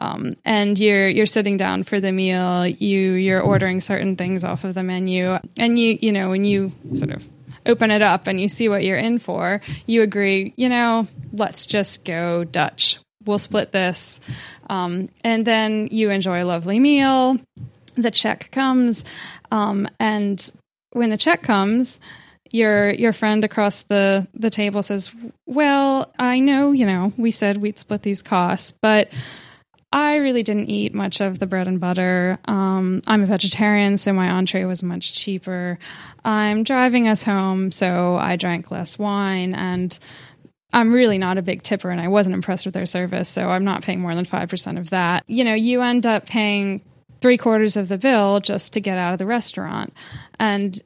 um, 0.00 0.32
and 0.44 0.78
you're 0.78 1.08
you're 1.08 1.26
sitting 1.26 1.56
down 1.56 1.84
for 1.84 2.00
the 2.00 2.12
meal. 2.12 2.66
You 2.66 3.12
you're 3.12 3.40
ordering 3.40 3.80
certain 3.80 4.16
things 4.16 4.44
off 4.44 4.64
of 4.64 4.74
the 4.74 4.82
menu, 4.82 5.38
and 5.58 5.78
you 5.78 5.98
you 6.00 6.12
know 6.12 6.30
when 6.30 6.44
you 6.44 6.72
sort 6.94 7.10
of 7.10 7.26
open 7.66 7.90
it 7.90 8.02
up 8.02 8.26
and 8.26 8.40
you 8.40 8.48
see 8.48 8.68
what 8.68 8.84
you're 8.84 8.98
in 8.98 9.18
for, 9.18 9.60
you 9.86 10.02
agree. 10.02 10.52
You 10.56 10.68
know, 10.68 11.06
let's 11.32 11.66
just 11.66 12.04
go 12.04 12.44
Dutch. 12.44 12.98
We'll 13.24 13.38
split 13.38 13.72
this, 13.72 14.20
um, 14.68 15.08
and 15.22 15.46
then 15.46 15.88
you 15.90 16.10
enjoy 16.10 16.42
a 16.42 16.46
lovely 16.46 16.78
meal 16.78 17.38
the 17.96 18.10
check 18.10 18.50
comes 18.50 19.04
um, 19.54 19.88
and 20.00 20.50
when 20.94 21.10
the 21.10 21.16
check 21.16 21.42
comes, 21.42 22.00
your 22.50 22.90
your 22.90 23.12
friend 23.12 23.44
across 23.44 23.82
the 23.82 24.26
the 24.34 24.50
table 24.50 24.82
says, 24.82 25.10
"Well, 25.46 26.12
I 26.18 26.38
know, 26.38 26.72
you 26.72 26.86
know, 26.86 27.12
we 27.16 27.30
said 27.30 27.58
we'd 27.58 27.78
split 27.78 28.02
these 28.02 28.22
costs, 28.22 28.72
but 28.72 29.08
I 29.94 30.16
really 30.16 30.42
didn't 30.42 30.70
eat 30.70 30.92
much 30.92 31.20
of 31.20 31.38
the 31.38 31.46
bread 31.46 31.68
and 31.68 31.78
butter. 31.78 32.36
Um, 32.46 33.00
I'm 33.06 33.22
a 33.22 33.26
vegetarian, 33.26 33.96
so 33.96 34.12
my 34.12 34.28
entree 34.28 34.64
was 34.64 34.82
much 34.82 35.12
cheaper. 35.12 35.78
I'm 36.24 36.64
driving 36.64 37.06
us 37.06 37.22
home, 37.22 37.70
so 37.70 38.16
I 38.16 38.36
drank 38.36 38.70
less 38.70 38.98
wine 38.98 39.54
and." 39.54 39.96
I'm 40.72 40.92
really 40.92 41.18
not 41.18 41.38
a 41.38 41.42
big 41.42 41.62
tipper 41.62 41.90
and 41.90 42.00
I 42.00 42.08
wasn't 42.08 42.34
impressed 42.34 42.66
with 42.66 42.74
their 42.74 42.84
service, 42.84 43.28
so 43.28 43.48
I'm 43.48 43.62
not 43.62 43.84
paying 43.84 44.00
more 44.00 44.12
than 44.16 44.24
5% 44.24 44.76
of 44.76 44.90
that. 44.90 45.22
You 45.28 45.44
know, 45.44 45.54
you 45.54 45.82
end 45.82 46.04
up 46.04 46.26
paying 46.26 46.82
three 47.20 47.38
quarters 47.38 47.76
of 47.76 47.86
the 47.86 47.96
bill 47.96 48.40
just 48.40 48.72
to 48.72 48.80
get 48.80 48.98
out 48.98 49.12
of 49.12 49.20
the 49.20 49.24
restaurant. 49.26 49.94
And 50.40 50.82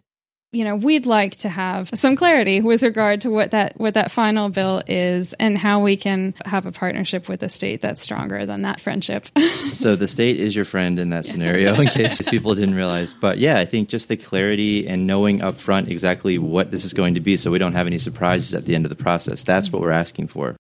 you 0.51 0.65
know 0.65 0.77
we'd 0.77 1.05
like 1.05 1.37
to 1.37 1.49
have 1.49 1.91
some 1.95 2.17
clarity 2.17 2.61
with 2.61 2.83
regard 2.83 3.21
to 3.21 3.31
what 3.31 3.51
that 3.51 3.79
what 3.79 3.95
that 3.95 4.11
final 4.11 4.49
bill 4.49 4.83
is 4.87 5.35
and 5.35 5.59
how 5.59 5.81
we 5.81 5.97
can 5.97 6.35
have 6.45 6.65
a 6.65 6.73
partnership 6.73 7.29
with 7.29 7.41
the 7.41 7.49
state 7.49 7.83
that's 7.83 8.01
stronger 8.01 8.47
than 8.47 8.63
that 8.63 8.81
friendship. 8.81 9.27
So 9.69 9.97
the 9.97 10.09
state 10.09 10.41
is 10.41 10.57
your 10.57 10.65
friend 10.65 10.99
in 10.99 11.11
that 11.11 11.27
scenario 11.27 11.79
in 11.79 11.89
case 11.89 12.23
people 12.31 12.55
didn't 12.55 12.75
realize. 12.75 13.13
But 13.13 13.39
yeah 13.39 13.59
i 13.59 13.65
think 13.65 13.89
just 13.89 14.09
the 14.09 14.17
clarity 14.17 14.89
and 14.89 15.07
knowing 15.07 15.41
upfront 15.41 15.89
exactly 15.89 16.39
what 16.39 16.71
this 16.71 16.85
is 16.85 16.95
going 16.95 17.15
to 17.15 17.21
be 17.21 17.37
so 17.37 17.51
we 17.51 17.59
don't 17.59 17.75
have 17.75 17.87
any 17.87 17.99
surprises 17.99 18.55
at 18.55 18.65
the 18.65 18.75
end 18.75 18.87
of 18.87 18.91
the 18.91 18.97
process. 18.97 19.43
That's 19.43 19.71
what 19.71 19.83
we're 19.83 19.93
asking 19.93 20.29
for 20.29 20.57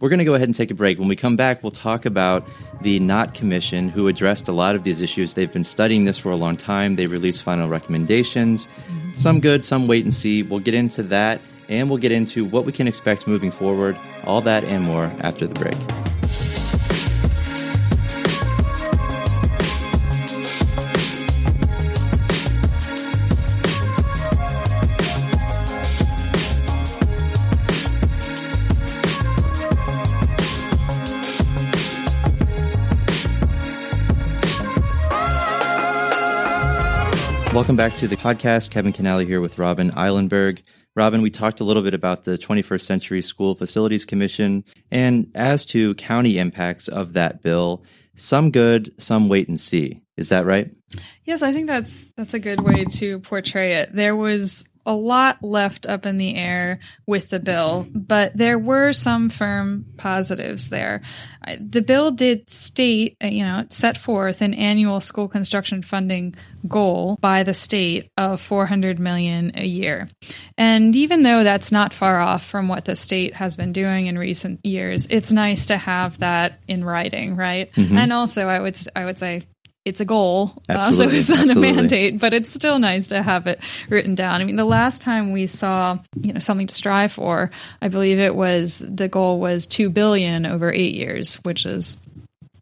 we're 0.00 0.08
going 0.08 0.18
to 0.18 0.24
go 0.24 0.34
ahead 0.34 0.48
and 0.48 0.54
take 0.54 0.70
a 0.70 0.74
break. 0.74 0.98
When 0.98 1.08
we 1.08 1.16
come 1.16 1.36
back, 1.36 1.62
we'll 1.62 1.72
talk 1.72 2.06
about 2.06 2.46
the 2.82 3.00
Knott 3.00 3.34
Commission, 3.34 3.88
who 3.88 4.08
addressed 4.08 4.48
a 4.48 4.52
lot 4.52 4.74
of 4.74 4.84
these 4.84 5.00
issues. 5.00 5.34
They've 5.34 5.52
been 5.52 5.64
studying 5.64 6.04
this 6.04 6.18
for 6.18 6.30
a 6.30 6.36
long 6.36 6.56
time. 6.56 6.96
They 6.96 7.06
released 7.06 7.42
final 7.42 7.68
recommendations, 7.68 8.66
mm-hmm. 8.66 9.14
some 9.14 9.40
good, 9.40 9.64
some 9.64 9.88
wait 9.88 10.04
and 10.04 10.14
see. 10.14 10.42
We'll 10.42 10.60
get 10.60 10.74
into 10.74 11.02
that, 11.04 11.40
and 11.68 11.88
we'll 11.88 11.98
get 11.98 12.12
into 12.12 12.44
what 12.44 12.64
we 12.64 12.72
can 12.72 12.86
expect 12.86 13.26
moving 13.26 13.50
forward. 13.50 13.96
All 14.24 14.40
that 14.42 14.64
and 14.64 14.84
more 14.84 15.12
after 15.20 15.46
the 15.46 15.54
break. 15.54 15.97
Welcome 37.58 37.74
back 37.74 37.96
to 37.96 38.06
the 38.06 38.16
podcast. 38.16 38.70
Kevin 38.70 38.92
Kinnally 38.92 39.26
here 39.26 39.40
with 39.40 39.58
Robin 39.58 39.90
Eilenberg. 39.90 40.62
Robin, 40.94 41.22
we 41.22 41.30
talked 41.32 41.58
a 41.58 41.64
little 41.64 41.82
bit 41.82 41.92
about 41.92 42.22
the 42.22 42.38
21st 42.38 42.82
Century 42.82 43.20
School 43.20 43.56
Facilities 43.56 44.04
Commission 44.04 44.62
and 44.92 45.28
as 45.34 45.66
to 45.66 45.96
county 45.96 46.38
impacts 46.38 46.86
of 46.86 47.14
that 47.14 47.42
bill, 47.42 47.82
some 48.14 48.52
good, 48.52 48.94
some 49.02 49.28
wait 49.28 49.48
and 49.48 49.58
see. 49.58 50.00
Is 50.16 50.28
that 50.28 50.46
right? 50.46 50.70
Yes, 51.24 51.42
I 51.42 51.52
think 51.52 51.66
that's 51.66 52.06
that's 52.16 52.32
a 52.32 52.38
good 52.38 52.60
way 52.60 52.84
to 52.84 53.18
portray 53.18 53.72
it. 53.80 53.92
There 53.92 54.14
was 54.14 54.64
a 54.88 54.94
lot 54.94 55.44
left 55.44 55.86
up 55.86 56.06
in 56.06 56.16
the 56.16 56.34
air 56.34 56.80
with 57.06 57.28
the 57.28 57.38
bill, 57.38 57.86
but 57.94 58.34
there 58.34 58.58
were 58.58 58.94
some 58.94 59.28
firm 59.28 59.84
positives 59.98 60.70
there. 60.70 61.02
The 61.60 61.82
bill 61.82 62.10
did 62.10 62.48
state, 62.48 63.18
uh, 63.22 63.26
you 63.26 63.44
know, 63.44 63.66
set 63.68 63.98
forth 63.98 64.40
an 64.40 64.54
annual 64.54 65.00
school 65.00 65.28
construction 65.28 65.82
funding 65.82 66.34
goal 66.66 67.18
by 67.20 67.42
the 67.42 67.52
state 67.52 68.10
of 68.16 68.40
400 68.40 68.98
million 68.98 69.52
a 69.56 69.66
year. 69.66 70.08
And 70.56 70.96
even 70.96 71.22
though 71.22 71.44
that's 71.44 71.70
not 71.70 71.92
far 71.92 72.18
off 72.18 72.46
from 72.46 72.68
what 72.68 72.86
the 72.86 72.96
state 72.96 73.34
has 73.34 73.58
been 73.58 73.72
doing 73.72 74.06
in 74.06 74.18
recent 74.18 74.64
years, 74.64 75.06
it's 75.10 75.32
nice 75.32 75.66
to 75.66 75.76
have 75.76 76.18
that 76.20 76.60
in 76.66 76.82
writing, 76.82 77.36
right? 77.36 77.70
Mm-hmm. 77.72 77.96
And 77.96 78.12
also 78.12 78.46
I 78.46 78.60
would 78.60 78.78
I 78.96 79.04
would 79.04 79.18
say 79.18 79.46
it's 79.88 80.00
a 80.00 80.04
goal, 80.04 80.52
uh, 80.68 80.92
so 80.92 81.02
it's 81.04 81.28
not 81.28 81.40
absolutely. 81.40 81.70
a 81.70 81.74
mandate, 81.74 82.20
but 82.20 82.34
it's 82.34 82.52
still 82.52 82.78
nice 82.78 83.08
to 83.08 83.22
have 83.22 83.46
it 83.46 83.58
written 83.88 84.14
down. 84.14 84.40
I 84.40 84.44
mean, 84.44 84.56
the 84.56 84.64
last 84.64 85.00
time 85.00 85.32
we 85.32 85.46
saw, 85.46 85.98
you 86.20 86.32
know, 86.32 86.38
something 86.38 86.66
to 86.66 86.74
strive 86.74 87.12
for, 87.12 87.50
I 87.80 87.88
believe 87.88 88.18
it 88.18 88.34
was 88.34 88.78
the 88.78 89.08
goal 89.08 89.40
was 89.40 89.66
two 89.66 89.88
billion 89.88 90.44
over 90.44 90.70
eight 90.70 90.94
years, 90.94 91.36
which 91.36 91.64
is, 91.64 91.98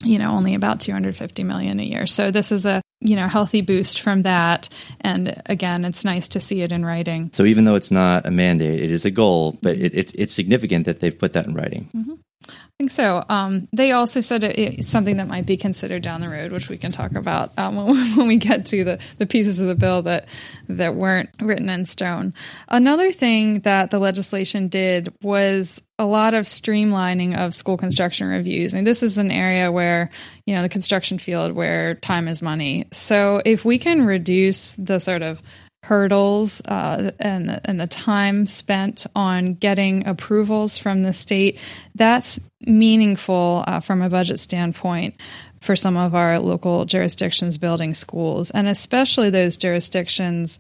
you 0.05 0.19
know, 0.19 0.31
only 0.31 0.55
about 0.55 0.81
250 0.81 1.43
million 1.43 1.81
a 1.81 1.83
year. 1.83 2.07
So 2.07 2.31
this 2.31 2.53
is 2.53 2.65
a, 2.65 2.81
you 3.01 3.17
know, 3.17 3.27
healthy 3.27 3.61
boost 3.61 4.01
from 4.01 4.23
that. 4.23 4.69
And 5.01 5.43
again, 5.47 5.85
it's 5.85 6.05
nice 6.05 6.29
to 6.29 6.41
see 6.41 6.63
it 6.63 6.71
in 6.71 6.85
writing. 6.85 7.31
So 7.33 7.45
even 7.45 7.65
though 7.65 7.75
it's 7.75 7.91
not 7.91 8.25
a 8.25 8.31
mandate, 8.31 8.81
it 8.81 8.91
is 8.91 9.05
a 9.05 9.11
goal, 9.11 9.59
but 9.63 9.77
it, 9.77 9.95
it's, 9.95 10.13
it's 10.13 10.33
significant 10.33 10.87
that 10.87 11.01
they've 11.01 11.19
put 11.19 11.33
that 11.33 11.47
in 11.47 11.55
writing. 11.55 11.91
Mm-hmm. 11.95 12.15
I 12.49 12.79
think 12.79 12.91
so. 12.91 13.25
Um, 13.31 13.69
they 13.73 13.93
also 13.93 14.21
said 14.21 14.45
it, 14.45 14.59
it's 14.59 14.89
something 14.89 15.17
that 15.17 15.29
might 15.29 15.47
be 15.47 15.57
considered 15.57 16.03
down 16.03 16.21
the 16.21 16.29
road, 16.29 16.53
which 16.53 16.69
we 16.69 16.77
can 16.77 16.93
talk 16.93 17.15
about 17.15 17.59
um, 17.59 17.77
when, 17.87 18.17
when, 18.17 18.29
we 18.29 18.37
get 18.37 18.67
to 18.67 18.85
the, 18.85 18.99
the 19.17 19.25
pieces 19.25 19.61
of 19.61 19.69
the 19.69 19.75
bill 19.75 20.03
that 20.03 20.29
that 20.69 20.95
weren't 20.95 21.31
written 21.41 21.71
in 21.71 21.87
stone. 21.87 22.35
Another 22.69 23.13
thing 23.13 23.61
that 23.61 23.91
the 23.91 23.99
legislation 23.99 24.69
did 24.69 25.15
was 25.23 25.81
a 25.99 26.05
lot 26.05 26.35
of 26.35 26.45
streamlining 26.45 27.35
of 27.35 27.55
school 27.55 27.79
construction 27.79 28.29
reviews, 28.29 28.75
and 28.75 28.87
this 28.87 29.03
is 29.03 29.17
an 29.17 29.31
area 29.31 29.73
where 29.73 30.11
you 30.45 30.55
know 30.55 30.61
the 30.61 30.69
construction 30.69 31.19
field 31.19 31.53
where 31.53 31.95
time 31.95 32.29
is 32.29 32.43
money. 32.43 32.87
So 32.93 33.41
if 33.47 33.65
we 33.65 33.79
can 33.79 34.05
reduce 34.05 34.73
the 34.73 34.99
sort 34.99 35.23
of 35.23 35.41
hurdles 35.83 36.61
uh, 36.65 37.13
and 37.21 37.61
and 37.65 37.81
the 37.81 37.87
time 37.87 38.47
spent 38.47 39.07
on 39.15 39.55
getting 39.55 40.07
approvals 40.07 40.77
from 40.77 41.03
the 41.03 41.13
state. 41.13 41.59
That's 41.95 42.41
meaningful 42.63 43.65
uh, 43.67 43.81
from 43.81 44.03
a 44.03 44.11
budget 44.11 44.41
standpoint 44.41 45.15
for 45.61 45.77
some 45.77 45.97
of 45.97 46.15
our 46.15 46.39
local 46.39 46.85
jurisdictions 46.85 47.59
building 47.59 47.95
schools 47.95 48.51
and 48.51 48.69
especially 48.69 49.31
those 49.31 49.57
jurisdictions 49.57 50.59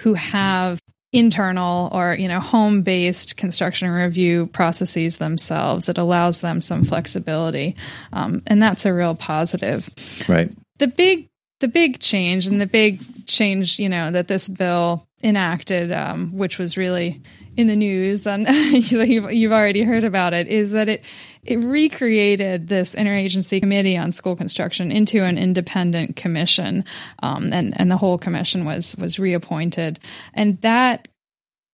who 0.00 0.14
have 0.14 0.80
internal 1.12 1.88
or 1.92 2.14
you 2.14 2.26
know 2.26 2.40
home 2.40 2.82
based 2.82 3.36
construction 3.36 3.88
review 3.88 4.46
processes 4.48 5.18
themselves. 5.18 5.88
It 5.88 5.98
allows 5.98 6.40
them 6.40 6.60
some 6.60 6.84
flexibility 6.84 7.76
um, 8.12 8.42
and 8.46 8.60
that's 8.60 8.84
a 8.84 8.92
real 8.92 9.14
positive. 9.14 9.88
Right. 10.28 10.50
The 10.78 10.88
big 10.88 11.28
the 11.64 11.68
big 11.68 11.98
change 11.98 12.46
and 12.46 12.60
the 12.60 12.66
big 12.66 13.00
change, 13.26 13.78
you 13.78 13.88
know, 13.88 14.10
that 14.10 14.28
this 14.28 14.50
bill 14.50 15.08
enacted, 15.22 15.90
um, 15.90 16.36
which 16.36 16.58
was 16.58 16.76
really 16.76 17.22
in 17.56 17.68
the 17.68 17.74
news, 17.74 18.26
and 18.26 18.46
you've, 18.72 19.32
you've 19.32 19.52
already 19.52 19.82
heard 19.82 20.04
about 20.04 20.34
it, 20.34 20.46
is 20.46 20.72
that 20.72 20.90
it 20.90 21.02
it 21.42 21.56
recreated 21.56 22.68
this 22.68 22.94
interagency 22.94 23.60
committee 23.60 23.96
on 23.96 24.12
school 24.12 24.36
construction 24.36 24.92
into 24.92 25.22
an 25.24 25.38
independent 25.38 26.16
commission, 26.16 26.84
um, 27.22 27.50
and 27.50 27.72
and 27.80 27.90
the 27.90 27.96
whole 27.96 28.18
commission 28.18 28.66
was 28.66 28.94
was 28.96 29.18
reappointed, 29.18 29.98
and 30.34 30.60
that 30.60 31.08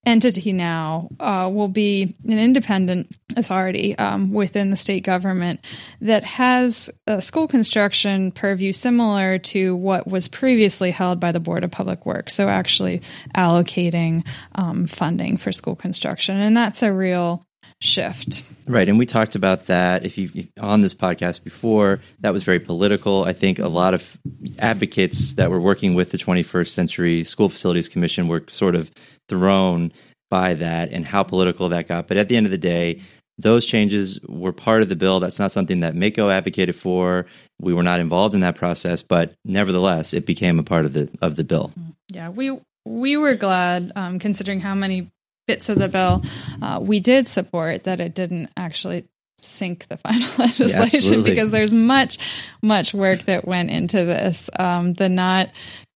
entity 0.07 0.53
now 0.53 1.09
uh, 1.21 1.51
will 1.53 1.69
be 1.69 2.17
an 2.25 2.39
independent 2.39 3.15
authority 3.37 3.97
um, 3.99 4.33
within 4.33 4.71
the 4.71 4.77
state 4.77 5.05
government 5.05 5.61
that 6.01 6.25
has 6.25 6.91
a 7.07 7.21
school 7.21 7.47
construction 7.47 8.33
purview 8.33 8.73
similar 8.73 9.39
to 9.39 9.77
what 9.77 10.07
was 10.07 10.27
previously 10.27 10.91
held 10.91 11.21
by 11.21 11.33
the 11.33 11.41
Board 11.41 11.65
of 11.65 11.71
Public 11.71 12.07
Works. 12.07 12.35
So, 12.35 12.49
actually 12.49 13.03
allocating 13.37 14.27
um, 14.55 14.87
funding 14.87 15.37
for 15.37 15.53
school 15.53 15.77
construction. 15.77 16.37
And 16.37 16.57
that's 16.57 16.83
a 16.83 16.93
real 16.93 17.45
shift. 17.81 18.45
Right, 18.69 18.89
and 18.89 18.99
we 18.99 19.07
talked 19.07 19.35
about 19.35 19.67
that 19.67 20.05
if 20.05 20.17
you 20.17 20.47
on 20.61 20.81
this 20.81 20.95
podcast 20.95 21.43
before. 21.43 22.01
That 22.21 22.33
was 22.33 22.45
very 22.45 22.61
political. 22.61 23.25
I 23.25 23.33
think 23.33 23.59
a 23.59 23.69
lot 23.69 23.95
of 23.95 24.19
advocates 24.59 25.35
that 25.35 25.51
were 25.51 25.61
working 25.61 25.95
with 25.95 26.11
the 26.11 26.19
21st 26.19 26.69
Century 26.69 27.25
School 27.25 27.49
Facilities 27.49 27.89
Commission 27.89 28.29
were 28.29 28.45
sort 28.49 28.75
of 28.75 28.91
thrown 29.31 29.93
by 30.31 30.55
that 30.55 30.91
and 30.91 31.07
how 31.07 31.23
political 31.23 31.71
that 31.71 31.89
got. 31.89 32.07
But 32.07 32.19
at 32.19 32.29
the 32.29 32.37
end 32.37 32.47
of 32.47 32.53
the 32.53 32.59
day, 32.59 33.01
those 33.39 33.65
changes 33.65 34.21
were 34.29 34.53
part 34.53 34.83
of 34.83 34.89
the 34.89 34.97
bill. 34.97 35.19
That's 35.19 35.39
not 35.39 35.53
something 35.53 35.81
that 35.81 35.95
MACo 35.95 36.31
advocated 36.31 36.77
for. 36.77 37.27
We 37.59 37.73
were 37.73 37.83
not 37.83 38.01
involved 38.01 38.35
in 38.35 38.41
that 38.41 38.55
process, 38.55 39.03
but 39.03 39.33
nevertheless, 39.45 40.13
it 40.13 40.27
became 40.27 40.59
a 40.59 40.63
part 40.63 40.85
of 40.85 40.93
the 40.93 41.09
of 41.23 41.37
the 41.37 41.45
bill. 41.45 41.73
Yeah, 42.09 42.29
we 42.29 42.59
we 42.85 43.17
were 43.17 43.35
glad, 43.35 43.93
um, 43.97 44.19
considering 44.19 44.61
how 44.61 44.75
many 44.75 45.11
bits 45.47 45.69
of 45.69 45.79
the 45.79 45.89
bill 45.89 46.23
uh, 46.63 46.79
we 46.81 47.01
did 47.01 47.27
support 47.27 47.85
that 47.85 48.01
it 48.01 48.15
didn't 48.15 48.51
actually 48.57 49.05
sink 49.41 49.89
the 49.89 49.97
final 49.97 50.29
legislation 50.39 51.21
yeah, 51.21 51.25
because 51.25 51.51
there's 51.51 51.73
much 51.73 52.19
much 52.63 52.95
work 52.95 53.25
that 53.25 53.47
went 53.47 53.71
into 53.71 54.05
this 54.05 54.49
um, 54.59 54.95
the 54.95 55.09
Knott 55.09 55.51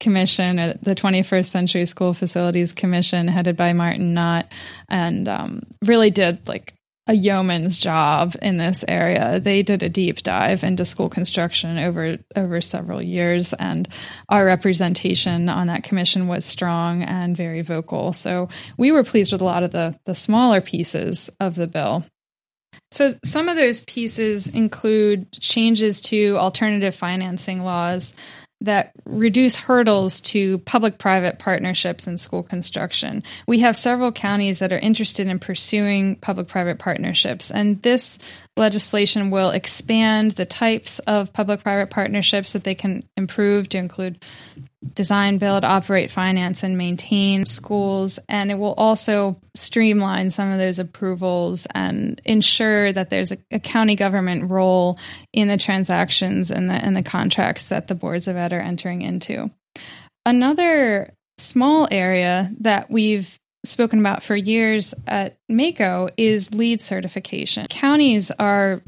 commission 0.05 0.59
uh, 0.59 0.77
the 0.83 0.95
21st 0.95 1.47
century 1.47 1.85
school 1.85 2.15
facilities 2.15 2.73
commission 2.73 3.27
headed 3.27 3.57
by 3.57 3.73
martin 3.73 4.15
Knott 4.15 4.53
and 4.89 5.27
um, 5.27 5.63
really 5.83 6.11
did 6.11 6.47
like 6.47 6.75
a 7.07 7.15
yeoman's 7.15 7.79
job 7.79 8.35
in 8.41 8.57
this 8.57 8.85
area. 8.89 9.39
They 9.39 9.63
did 9.63 9.83
a 9.83 9.89
deep 9.89 10.23
dive 10.23 10.65
into 10.65 10.85
school 10.85 11.11
construction 11.11 11.79
over 11.79 12.19
over 12.35 12.61
several 12.61 13.05
years, 13.05 13.53
and 13.53 13.89
our 14.29 14.45
representation 14.45 15.49
on 15.49 15.67
that 15.67 15.85
commission 15.85 16.29
was 16.29 16.45
strong 16.45 17.03
and 17.03 17.37
very 17.37 17.61
vocal. 17.61 18.13
So 18.13 18.49
we 18.79 18.91
were 18.91 19.05
pleased 19.05 19.33
with 19.33 19.43
a 19.43 19.45
lot 19.45 19.63
of 19.63 19.71
the 19.71 19.99
the 20.07 20.15
smaller 20.15 20.61
pieces 20.61 21.29
of 21.41 21.57
the 21.57 21.67
bill. 21.67 22.05
So 22.91 23.17
some 23.25 23.49
of 23.49 23.57
those 23.57 23.83
pieces 23.83 24.49
include 24.49 25.31
changes 25.33 26.01
to 26.03 26.37
alternative 26.37 26.95
financing 26.95 27.63
laws 27.63 28.15
that 28.65 28.93
reduce 29.05 29.57
hurdles 29.57 30.21
to 30.21 30.59
public 30.59 30.99
private 30.99 31.39
partnerships 31.39 32.07
in 32.07 32.17
school 32.17 32.43
construction. 32.43 33.23
We 33.47 33.61
have 33.61 33.77
several 33.77 34.13
counties 34.13 34.59
that 34.59 34.73
are 34.73 34.79
interested 34.79 35.27
in 35.27 35.39
pursuing 35.39 36.17
public 36.17 36.49
private 36.49 36.79
partnerships, 36.79 37.51
and 37.51 37.81
this 37.83 38.19
legislation 38.57 39.31
will 39.31 39.51
expand 39.51 40.33
the 40.33 40.45
types 40.45 41.01
of 41.01 41.33
public 41.33 41.63
private 41.63 41.91
partnerships 41.91 42.53
that 42.53 42.65
they 42.65 42.75
can 42.75 43.03
improve 43.17 43.69
to 43.71 43.79
include 43.79 44.23
design, 44.93 45.39
build, 45.39 45.65
operate, 45.65 46.11
finance, 46.11 46.63
and 46.63 46.79
maintain 46.79 47.47
schools. 47.47 48.19
And 48.29 48.51
it 48.51 48.59
will 48.59 48.75
also 48.75 49.41
streamline 49.55 50.31
some 50.31 50.51
of 50.51 50.59
those 50.59 50.79
approvals 50.79 51.67
and 51.75 52.21
ensure 52.25 52.93
that 52.93 53.11
there's 53.11 53.33
a, 53.33 53.39
a 53.51 53.59
county 53.59 53.97
government 53.97 54.51
role 54.51 54.99
in 55.33 55.49
the 55.49 55.57
transactions 55.57 56.51
and 56.51 56.69
the, 56.69 56.75
and 56.75 56.95
the 56.95 57.03
contracts 57.03 57.69
that 57.69 57.89
the 57.89 57.95
boards 57.95 58.29
of 58.29 58.37
ed 58.37 58.53
are 58.53 58.61
entering 58.61 59.03
into. 59.03 59.51
Another 60.27 61.13
small 61.39 61.89
area 61.91 62.53
that 62.61 62.91
we've 62.91 63.39
spoken 63.65 63.99
about 63.99 64.23
for 64.23 64.37
years 64.37 64.95
at 65.07 65.37
MACo 65.51 66.11
is 66.17 66.55
LEED 66.55 66.81
certification. 66.81 67.67
Counties 67.69 68.31
are 68.39 68.81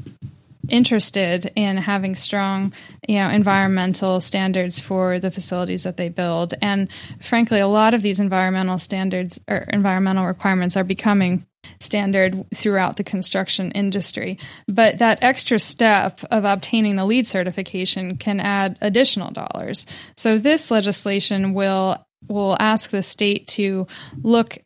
interested 0.69 1.51
in 1.55 1.77
having 1.77 2.15
strong, 2.15 2.73
you 3.07 3.15
know, 3.15 3.29
environmental 3.29 4.19
standards 4.19 4.79
for 4.79 5.19
the 5.19 5.31
facilities 5.31 5.83
that 5.83 5.97
they 5.97 6.09
build. 6.09 6.53
And 6.61 6.89
frankly, 7.21 7.59
a 7.59 7.67
lot 7.67 7.93
of 7.93 8.01
these 8.01 8.19
environmental 8.19 8.77
standards 8.77 9.39
or 9.47 9.57
environmental 9.71 10.25
requirements 10.25 10.77
are 10.77 10.83
becoming 10.83 11.45
standard 11.79 12.45
throughout 12.55 12.97
the 12.97 13.03
construction 13.03 13.71
industry. 13.71 14.39
But 14.67 14.97
that 14.97 15.19
extra 15.21 15.59
step 15.59 16.21
of 16.31 16.45
obtaining 16.45 16.95
the 16.95 17.05
LEED 17.05 17.27
certification 17.27 18.17
can 18.17 18.39
add 18.39 18.77
additional 18.81 19.31
dollars. 19.31 19.85
So 20.15 20.37
this 20.37 20.71
legislation 20.71 21.53
will 21.53 22.03
will 22.27 22.57
ask 22.59 22.89
the 22.89 23.03
state 23.03 23.47
to 23.47 23.87
look 24.21 24.57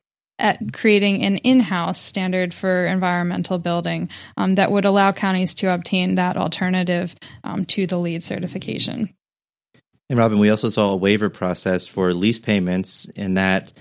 at 0.42 0.74
creating 0.74 1.24
an 1.24 1.38
in 1.38 1.60
house 1.60 2.02
standard 2.02 2.54
for 2.54 2.86
environmental 2.86 3.60
building 3.60 4.10
um, 4.38 4.56
that 4.56 4.72
would 4.72 4.86
allow 4.86 5.12
counties 5.12 5.54
to 5.56 5.74
obtain 5.74 6.16
that 6.16 6.36
alternative 6.36 7.16
um, 7.44 7.64
to 7.66 7.88
the 7.88 7.98
LEED 7.98 8.24
certification. 8.24 9.14
And 10.10 10.20
Robin, 10.20 10.40
we 10.40 10.50
also 10.50 10.68
saw 10.68 10.92
a 10.92 10.96
waiver 10.98 11.30
process 11.30 11.88
for 11.88 12.14
lease 12.14 12.40
payments, 12.40 13.08
and 13.16 13.38
that 13.38 13.72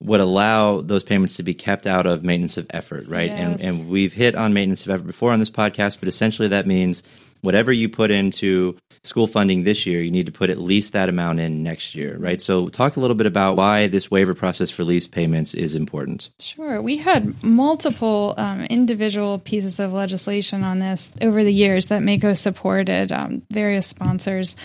would 0.00 0.20
allow 0.20 0.80
those 0.80 1.04
payments 1.04 1.36
to 1.36 1.42
be 1.42 1.54
kept 1.54 1.86
out 1.86 2.06
of 2.06 2.24
maintenance 2.24 2.56
of 2.56 2.66
effort, 2.70 3.06
right? 3.08 3.30
Yes. 3.30 3.60
And, 3.60 3.60
and 3.60 3.88
we've 3.88 4.12
hit 4.12 4.34
on 4.34 4.54
maintenance 4.54 4.86
of 4.86 4.90
effort 4.92 5.06
before 5.06 5.32
on 5.32 5.40
this 5.40 5.50
podcast, 5.50 5.98
but 6.00 6.08
essentially 6.08 6.48
that 6.48 6.66
means 6.66 7.02
whatever 7.42 7.72
you 7.72 7.88
put 7.88 8.10
into 8.10 8.76
school 9.04 9.26
funding 9.26 9.64
this 9.64 9.86
year, 9.86 10.00
you 10.00 10.10
need 10.10 10.26
to 10.26 10.32
put 10.32 10.50
at 10.50 10.58
least 10.58 10.92
that 10.92 11.08
amount 11.08 11.40
in 11.40 11.62
next 11.62 11.94
year, 11.94 12.16
right? 12.18 12.40
So, 12.40 12.68
talk 12.68 12.96
a 12.96 13.00
little 13.00 13.14
bit 13.14 13.26
about 13.26 13.56
why 13.56 13.86
this 13.86 14.10
waiver 14.10 14.34
process 14.34 14.70
for 14.70 14.84
lease 14.84 15.06
payments 15.06 15.54
is 15.54 15.74
important. 15.74 16.30
Sure. 16.40 16.80
We 16.80 16.96
had 16.96 17.42
multiple 17.42 18.34
um, 18.36 18.64
individual 18.64 19.38
pieces 19.38 19.78
of 19.78 19.92
legislation 19.92 20.64
on 20.64 20.78
this 20.78 21.12
over 21.20 21.44
the 21.44 21.52
years 21.52 21.86
that 21.86 22.02
MACo 22.02 22.36
supported, 22.36 23.12
um, 23.12 23.42
various 23.50 23.86
sponsors 23.86 24.56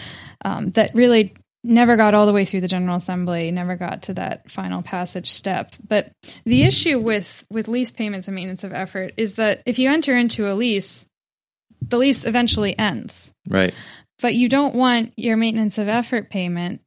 um, 0.43 0.71
that 0.71 0.95
really 0.95 1.34
never 1.63 1.97
got 1.97 2.13
all 2.13 2.25
the 2.25 2.34
way 2.34 2.45
through 2.45 2.62
the 2.62 2.69
general 2.69 2.95
assembly 2.95 3.52
never 3.52 3.75
got 3.75 4.04
to 4.04 4.13
that 4.13 4.49
final 4.49 4.82
passage 4.82 5.30
step 5.30 5.73
but 5.86 6.10
the 6.45 6.63
issue 6.63 6.97
with 6.97 7.45
with 7.49 7.67
lease 7.67 7.91
payments 7.91 8.30
and 8.30 8.36
maintenance 8.36 8.63
of 8.63 8.71
effort 8.71 9.13
is 9.17 9.36
that 9.36 9.62
if 9.65 9.78
you 9.78 9.89
enter 9.89 10.15
into 10.15 10.49
a 10.49 10.56
lease 10.56 11.06
the 11.82 11.97
lease 11.97 12.25
eventually 12.25 12.78
ends. 12.78 13.34
Right. 13.47 13.73
But 14.21 14.36
you 14.36 14.49
don't 14.49 14.75
want 14.75 15.13
your 15.15 15.38
maintenance 15.38 15.77
of 15.77 15.88
effort 15.88 16.29
payment 16.29 16.82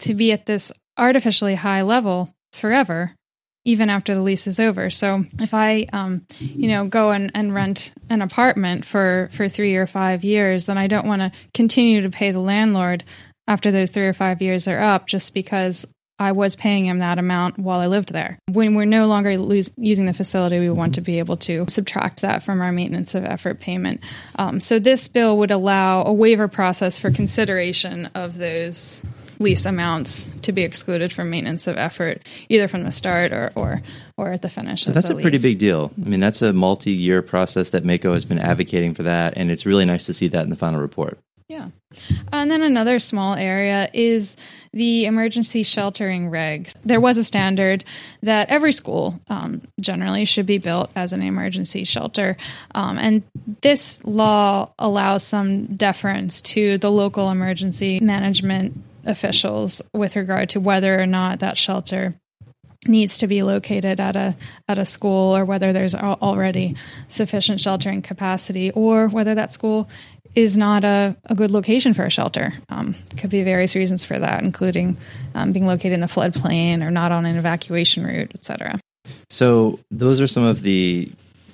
to 0.00 0.14
be 0.14 0.32
at 0.32 0.46
this 0.46 0.70
artificially 0.96 1.54
high 1.54 1.82
level 1.82 2.34
forever, 2.52 3.14
even 3.64 3.90
after 3.90 4.14
the 4.14 4.22
lease 4.22 4.46
is 4.46 4.60
over. 4.60 4.90
So 4.90 5.24
if 5.38 5.54
I, 5.54 5.86
um, 5.92 6.26
you 6.38 6.68
know, 6.68 6.86
go 6.86 7.10
and, 7.10 7.30
and 7.34 7.54
rent 7.54 7.92
an 8.08 8.22
apartment 8.22 8.84
for, 8.84 9.28
for 9.32 9.48
three 9.48 9.76
or 9.76 9.86
five 9.86 10.24
years, 10.24 10.66
then 10.66 10.78
I 10.78 10.86
don't 10.86 11.06
want 11.06 11.22
to 11.22 11.32
continue 11.52 12.02
to 12.02 12.10
pay 12.10 12.30
the 12.30 12.40
landlord 12.40 13.04
after 13.46 13.70
those 13.70 13.90
three 13.90 14.06
or 14.06 14.12
five 14.12 14.42
years 14.42 14.68
are 14.68 14.78
up 14.78 15.06
just 15.06 15.34
because 15.34 15.86
I 16.18 16.32
was 16.32 16.56
paying 16.56 16.86
him 16.86 16.98
that 16.98 17.18
amount 17.18 17.58
while 17.58 17.80
I 17.80 17.86
lived 17.86 18.12
there. 18.12 18.38
When 18.46 18.74
we're 18.74 18.84
no 18.86 19.06
longer 19.06 19.38
lose, 19.38 19.70
using 19.76 20.06
the 20.06 20.12
facility, 20.12 20.58
we 20.58 20.70
want 20.70 20.96
to 20.96 21.00
be 21.00 21.18
able 21.20 21.36
to 21.38 21.66
subtract 21.68 22.22
that 22.22 22.42
from 22.42 22.60
our 22.60 22.72
maintenance 22.72 23.14
of 23.14 23.24
effort 23.24 23.60
payment. 23.60 24.00
Um, 24.36 24.58
so 24.58 24.78
this 24.78 25.06
bill 25.06 25.38
would 25.38 25.50
allow 25.50 26.04
a 26.04 26.12
waiver 26.12 26.48
process 26.48 26.98
for 26.98 27.10
consideration 27.10 28.06
of 28.14 28.36
those 28.36 29.00
lease 29.38 29.66
amounts 29.66 30.28
to 30.42 30.50
be 30.50 30.62
excluded 30.62 31.12
from 31.12 31.30
maintenance 31.30 31.68
of 31.68 31.76
effort, 31.76 32.22
either 32.48 32.66
from 32.66 32.82
the 32.82 32.92
start 32.92 33.32
or 33.32 33.52
or, 33.54 33.82
or 34.16 34.32
at 34.32 34.42
the 34.42 34.48
finish. 34.48 34.84
So 34.84 34.90
that's 34.90 35.10
a 35.10 35.14
lease. 35.14 35.22
pretty 35.22 35.38
big 35.38 35.58
deal. 35.58 35.92
I 36.04 36.08
mean, 36.08 36.20
that's 36.20 36.42
a 36.42 36.52
multi-year 36.52 37.22
process 37.22 37.70
that 37.70 37.84
MACo 37.84 38.12
has 38.14 38.24
been 38.24 38.40
advocating 38.40 38.94
for 38.94 39.04
that, 39.04 39.34
and 39.36 39.50
it's 39.50 39.66
really 39.66 39.84
nice 39.84 40.06
to 40.06 40.14
see 40.14 40.28
that 40.28 40.42
in 40.42 40.50
the 40.50 40.56
final 40.56 40.80
report. 40.80 41.18
Yeah. 41.48 41.68
And 42.30 42.50
then 42.50 42.60
another 42.60 42.98
small 42.98 43.34
area 43.34 43.88
is 43.94 44.36
the 44.78 45.06
emergency 45.06 45.64
sheltering 45.64 46.30
regs. 46.30 46.76
There 46.84 47.00
was 47.00 47.18
a 47.18 47.24
standard 47.24 47.84
that 48.22 48.48
every 48.48 48.70
school 48.70 49.20
um, 49.26 49.62
generally 49.80 50.24
should 50.24 50.46
be 50.46 50.58
built 50.58 50.90
as 50.94 51.12
an 51.12 51.20
emergency 51.20 51.82
shelter. 51.82 52.36
Um, 52.76 52.96
and 52.96 53.24
this 53.60 53.98
law 54.04 54.70
allows 54.78 55.24
some 55.24 55.66
deference 55.74 56.40
to 56.42 56.78
the 56.78 56.92
local 56.92 57.28
emergency 57.30 57.98
management 57.98 58.84
officials 59.04 59.82
with 59.92 60.14
regard 60.14 60.50
to 60.50 60.60
whether 60.60 61.00
or 61.00 61.06
not 61.06 61.40
that 61.40 61.58
shelter 61.58 62.14
needs 62.86 63.18
to 63.18 63.26
be 63.26 63.42
located 63.42 64.00
at 64.00 64.14
a 64.14 64.36
at 64.68 64.78
a 64.78 64.84
school 64.84 65.36
or 65.36 65.44
whether 65.44 65.72
there's 65.72 65.94
already 65.94 66.76
sufficient 67.08 67.60
sheltering 67.60 68.02
capacity 68.02 68.70
or 68.70 69.08
whether 69.08 69.34
that 69.34 69.52
school 69.52 69.88
is 70.34 70.56
not 70.56 70.84
a, 70.84 71.16
a 71.24 71.34
good 71.34 71.50
location 71.50 71.94
for 71.94 72.04
a 72.04 72.10
shelter. 72.10 72.52
Um, 72.68 72.94
could 73.16 73.30
be 73.30 73.42
various 73.42 73.74
reasons 73.74 74.04
for 74.04 74.18
that, 74.18 74.42
including 74.42 74.96
um, 75.34 75.52
being 75.52 75.66
located 75.66 75.92
in 75.92 76.00
the 76.00 76.06
floodplain 76.06 76.84
or 76.86 76.90
not 76.90 77.10
on 77.10 77.26
an 77.26 77.36
evacuation 77.36 78.04
route, 78.04 78.30
et 78.34 78.44
cetera. 78.44 78.78
So 79.30 79.80
those 79.90 80.20
are 80.20 80.26
some 80.26 80.44
of 80.44 80.62
the 80.62 81.10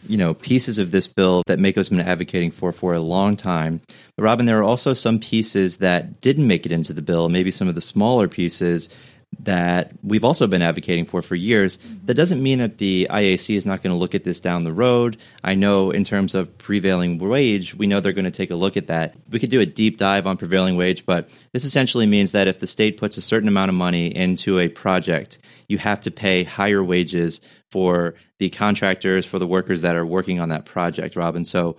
you 0.07 0.19
know 0.19 0.35
pieces 0.35 0.79
of 0.79 0.91
this 0.91 1.07
bill 1.07 1.43
that 1.47 1.59
MACo's 1.59 1.89
been 1.89 2.01
advocating 2.01 2.51
for 2.51 2.73
for 2.73 2.93
a 2.93 3.01
long 3.01 3.37
time. 3.37 3.81
But 4.17 4.25
Robin, 4.25 4.45
there 4.45 4.59
are 4.59 4.65
also 4.65 4.93
some 4.93 5.19
pieces 5.19 5.79
that 5.79 6.21
didn't 6.21 6.47
make 6.47 6.67
it 6.67 6.73
into 6.73 6.93
the 6.93 7.03
bill. 7.03 7.29
Maybe 7.31 7.51
some 7.51 7.69
of 7.69 7.75
the 7.75 7.81
smaller 7.81 8.29
pieces 8.29 8.91
that 9.41 9.93
we've 10.03 10.25
also 10.25 10.47
been 10.47 10.63
advocating 10.63 11.05
for 11.05 11.23
for 11.23 11.35
years. 11.35 11.79
Mm-hmm. 11.79 12.07
That 12.07 12.15
doesn't 12.15 12.43
mean 12.43 12.59
that 12.59 12.79
the 12.79 13.07
IAC 13.11 13.57
is 13.57 13.67
not 13.67 13.83
going 13.83 13.95
to 13.95 13.99
look 13.99 14.15
at 14.15 14.25
this 14.25 14.41
down 14.41 14.65
the 14.65 14.73
road. 14.73 15.17
I 15.43 15.55
know 15.55 15.91
in 15.91 16.05
terms 16.05 16.35
of 16.35 16.57
prevailing 16.59 17.19
wage, 17.19 17.75
we 17.75 17.87
know 17.87 18.01
they're 18.01 18.13
going 18.13 18.25
to 18.25 18.31
take 18.31 18.51
a 18.51 18.57
look 18.57 18.77
at 18.77 18.89
that. 18.89 19.15
We 19.31 19.39
could 19.39 19.51
do 19.51 19.61
a 19.61 19.67
deep 19.67 19.99
dive 19.99 20.27
on 20.27 20.37
prevailing 20.37 20.77
wage, 20.77 21.07
but 21.07 21.29
this 21.53 21.65
essentially 21.65 22.07
means 22.07 22.33
that 22.33 22.49
if 22.49 22.61
the 22.61 22.67
state 22.67 22.97
puts 22.97 23.17
a 23.17 23.23
certain 23.23 23.49
amount 23.49 23.69
of 23.69 23.75
money 23.75 24.15
into 24.15 24.59
a 24.59 24.69
project, 24.69 25.39
you 25.69 25.79
have 25.79 26.01
to 26.03 26.11
pay 26.11 26.45
higher 26.45 26.83
wages 26.83 27.41
for 27.71 28.15
the 28.39 28.51
contractors, 28.51 29.27
for 29.27 29.39
the 29.39 29.47
workers 29.47 29.83
that 29.83 29.97
are 29.97 30.07
working 30.07 30.41
on 30.41 30.51
that 30.51 30.65
project, 30.65 31.17
Robin. 31.17 31.45
So 31.45 31.77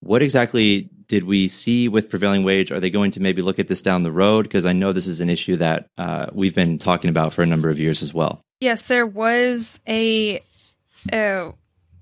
what 0.00 0.22
exactly 0.22 0.90
did 1.08 1.24
we 1.24 1.48
see 1.48 1.88
with 1.88 2.10
prevailing 2.10 2.44
wage? 2.44 2.70
Are 2.70 2.80
they 2.80 2.90
going 2.90 3.10
to 3.12 3.20
maybe 3.20 3.42
look 3.42 3.58
at 3.58 3.68
this 3.68 3.82
down 3.82 4.02
the 4.02 4.12
road? 4.12 4.42
Because 4.42 4.66
I 4.66 4.72
know 4.72 4.92
this 4.92 5.06
is 5.06 5.20
an 5.20 5.30
issue 5.30 5.56
that 5.56 5.88
uh, 5.96 6.26
we've 6.32 6.54
been 6.54 6.78
talking 6.78 7.10
about 7.10 7.32
for 7.32 7.42
a 7.42 7.46
number 7.46 7.70
of 7.70 7.80
years 7.80 8.02
as 8.02 8.12
well. 8.12 8.42
Yes, 8.60 8.84
there 8.84 9.06
was 9.06 9.80
a, 9.88 10.42
a 11.10 11.52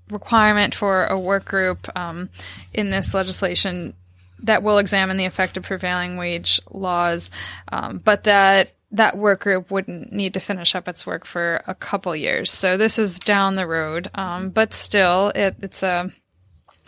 requirement 0.09 0.75
for 0.75 1.05
a 1.05 1.17
work 1.17 1.45
group 1.45 1.87
um, 1.95 2.29
in 2.73 2.89
this 2.89 3.13
legislation 3.13 3.93
that 4.43 4.61
will 4.61 4.77
examine 4.77 5.17
the 5.17 5.25
effect 5.25 5.57
of 5.57 5.63
prevailing 5.63 6.17
wage 6.17 6.59
laws, 6.69 7.31
um, 7.71 7.99
but 8.03 8.25
that 8.25 8.73
that 8.91 9.17
work 9.17 9.41
group 9.41 9.69
wouldn't 9.69 10.13
need 10.13 10.33
to 10.33 10.39
finish 10.39 10.73
up 10.73 10.87
its 10.87 11.05
work 11.05 11.25
for 11.25 11.61
a 11.67 11.75
couple 11.75 12.15
years. 12.15 12.51
So 12.51 12.77
this 12.77 12.97
is 12.97 13.19
down 13.19 13.55
the 13.55 13.67
road, 13.67 14.09
um, 14.15 14.49
but 14.49 14.73
still, 14.73 15.29
it, 15.35 15.57
it's 15.61 15.83
a 15.83 16.09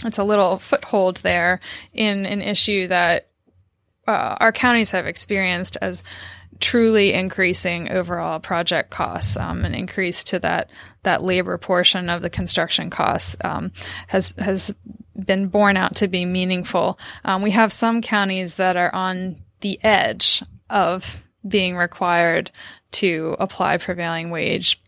it's 0.06 0.18
a 0.18 0.24
little 0.24 0.60
foothold 0.60 1.18
there 1.18 1.60
in 1.94 2.26
an 2.26 2.42
issue 2.42 2.88
that 2.88 3.28
uh, 4.08 4.38
our 4.40 4.52
counties 4.52 4.92
have 4.92 5.06
experienced 5.06 5.78
as 5.82 6.04
truly 6.60 7.14
increasing 7.14 7.92
overall 7.92 8.40
project 8.40 8.90
costs. 8.90 9.38
Um, 9.38 9.64
an 9.66 9.74
increase 9.74 10.24
to 10.26 10.40
that 10.40 10.70
that 11.04 11.24
labor 11.24 11.58
portion 11.58 12.10
of 12.10 12.22
the 12.22 12.30
construction 12.30 12.90
costs 12.90 13.36
um, 13.42 13.72
has 14.08 14.34
has 14.38 14.74
been 15.18 15.48
borne 15.48 15.78
out 15.78 15.98
to 15.98 16.08
be 16.08 16.26
meaningful. 16.26 16.98
Um, 17.24 17.42
we 17.42 17.52
have 17.52 17.72
some 17.72 18.02
counties 18.02 18.56
that 18.56 18.78
are 18.78 18.94
on 18.94 19.38
the 19.62 19.80
edge 19.84 20.44
of 20.70 21.22
being 21.48 21.76
required 21.76 22.52
to 22.92 23.36
apply 23.40 23.78
prevailing 23.78 24.30
wage 24.30 24.82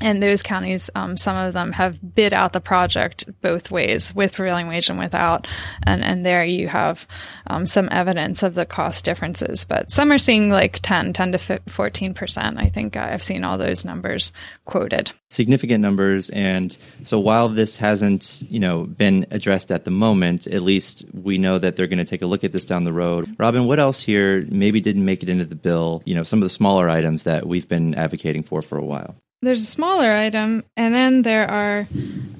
and 0.00 0.22
those 0.22 0.42
counties, 0.42 0.90
um, 0.94 1.16
some 1.16 1.36
of 1.36 1.52
them 1.52 1.70
have 1.72 2.14
bid 2.14 2.32
out 2.32 2.52
the 2.52 2.60
project 2.60 3.28
both 3.40 3.70
ways, 3.70 4.14
with 4.14 4.32
prevailing 4.32 4.66
wage 4.66 4.88
and 4.88 4.98
without. 4.98 5.46
And, 5.84 6.02
and 6.02 6.24
there 6.24 6.44
you 6.44 6.66
have 6.68 7.06
um, 7.46 7.66
some 7.66 7.88
evidence 7.92 8.42
of 8.42 8.54
the 8.54 8.64
cost 8.64 9.04
differences. 9.04 9.64
But 9.64 9.90
some 9.90 10.10
are 10.10 10.18
seeing 10.18 10.50
like 10.50 10.80
10, 10.82 11.12
10 11.12 11.32
to 11.32 11.38
14%. 11.38 12.58
I 12.58 12.68
think 12.68 12.96
I've 12.96 13.22
seen 13.22 13.44
all 13.44 13.58
those 13.58 13.84
numbers 13.84 14.32
quoted. 14.64 15.12
Significant 15.30 15.82
numbers. 15.82 16.30
And 16.30 16.76
so 17.04 17.20
while 17.20 17.48
this 17.48 17.76
hasn't, 17.76 18.42
you 18.48 18.60
know, 18.60 18.84
been 18.84 19.26
addressed 19.30 19.70
at 19.70 19.84
the 19.84 19.90
moment, 19.90 20.46
at 20.46 20.62
least 20.62 21.04
we 21.12 21.38
know 21.38 21.58
that 21.58 21.76
they're 21.76 21.86
going 21.86 21.98
to 21.98 22.04
take 22.04 22.22
a 22.22 22.26
look 22.26 22.44
at 22.44 22.52
this 22.52 22.64
down 22.64 22.84
the 22.84 22.92
road. 22.92 23.36
Robin, 23.38 23.66
what 23.66 23.78
else 23.78 24.02
here 24.02 24.44
maybe 24.48 24.80
didn't 24.80 25.04
make 25.04 25.22
it 25.22 25.28
into 25.28 25.44
the 25.44 25.54
bill? 25.54 26.02
You 26.06 26.14
know, 26.14 26.22
some 26.22 26.40
of 26.40 26.44
the 26.44 26.50
smaller 26.50 26.88
items 26.88 27.24
that 27.24 27.46
we've 27.46 27.68
been 27.68 27.94
advocating 27.94 28.42
for 28.42 28.62
for 28.62 28.78
a 28.78 28.84
while 28.84 29.14
there's 29.42 29.62
a 29.62 29.66
smaller 29.66 30.10
item, 30.10 30.64
and 30.76 30.94
then 30.94 31.22
there 31.22 31.50
are 31.50 31.88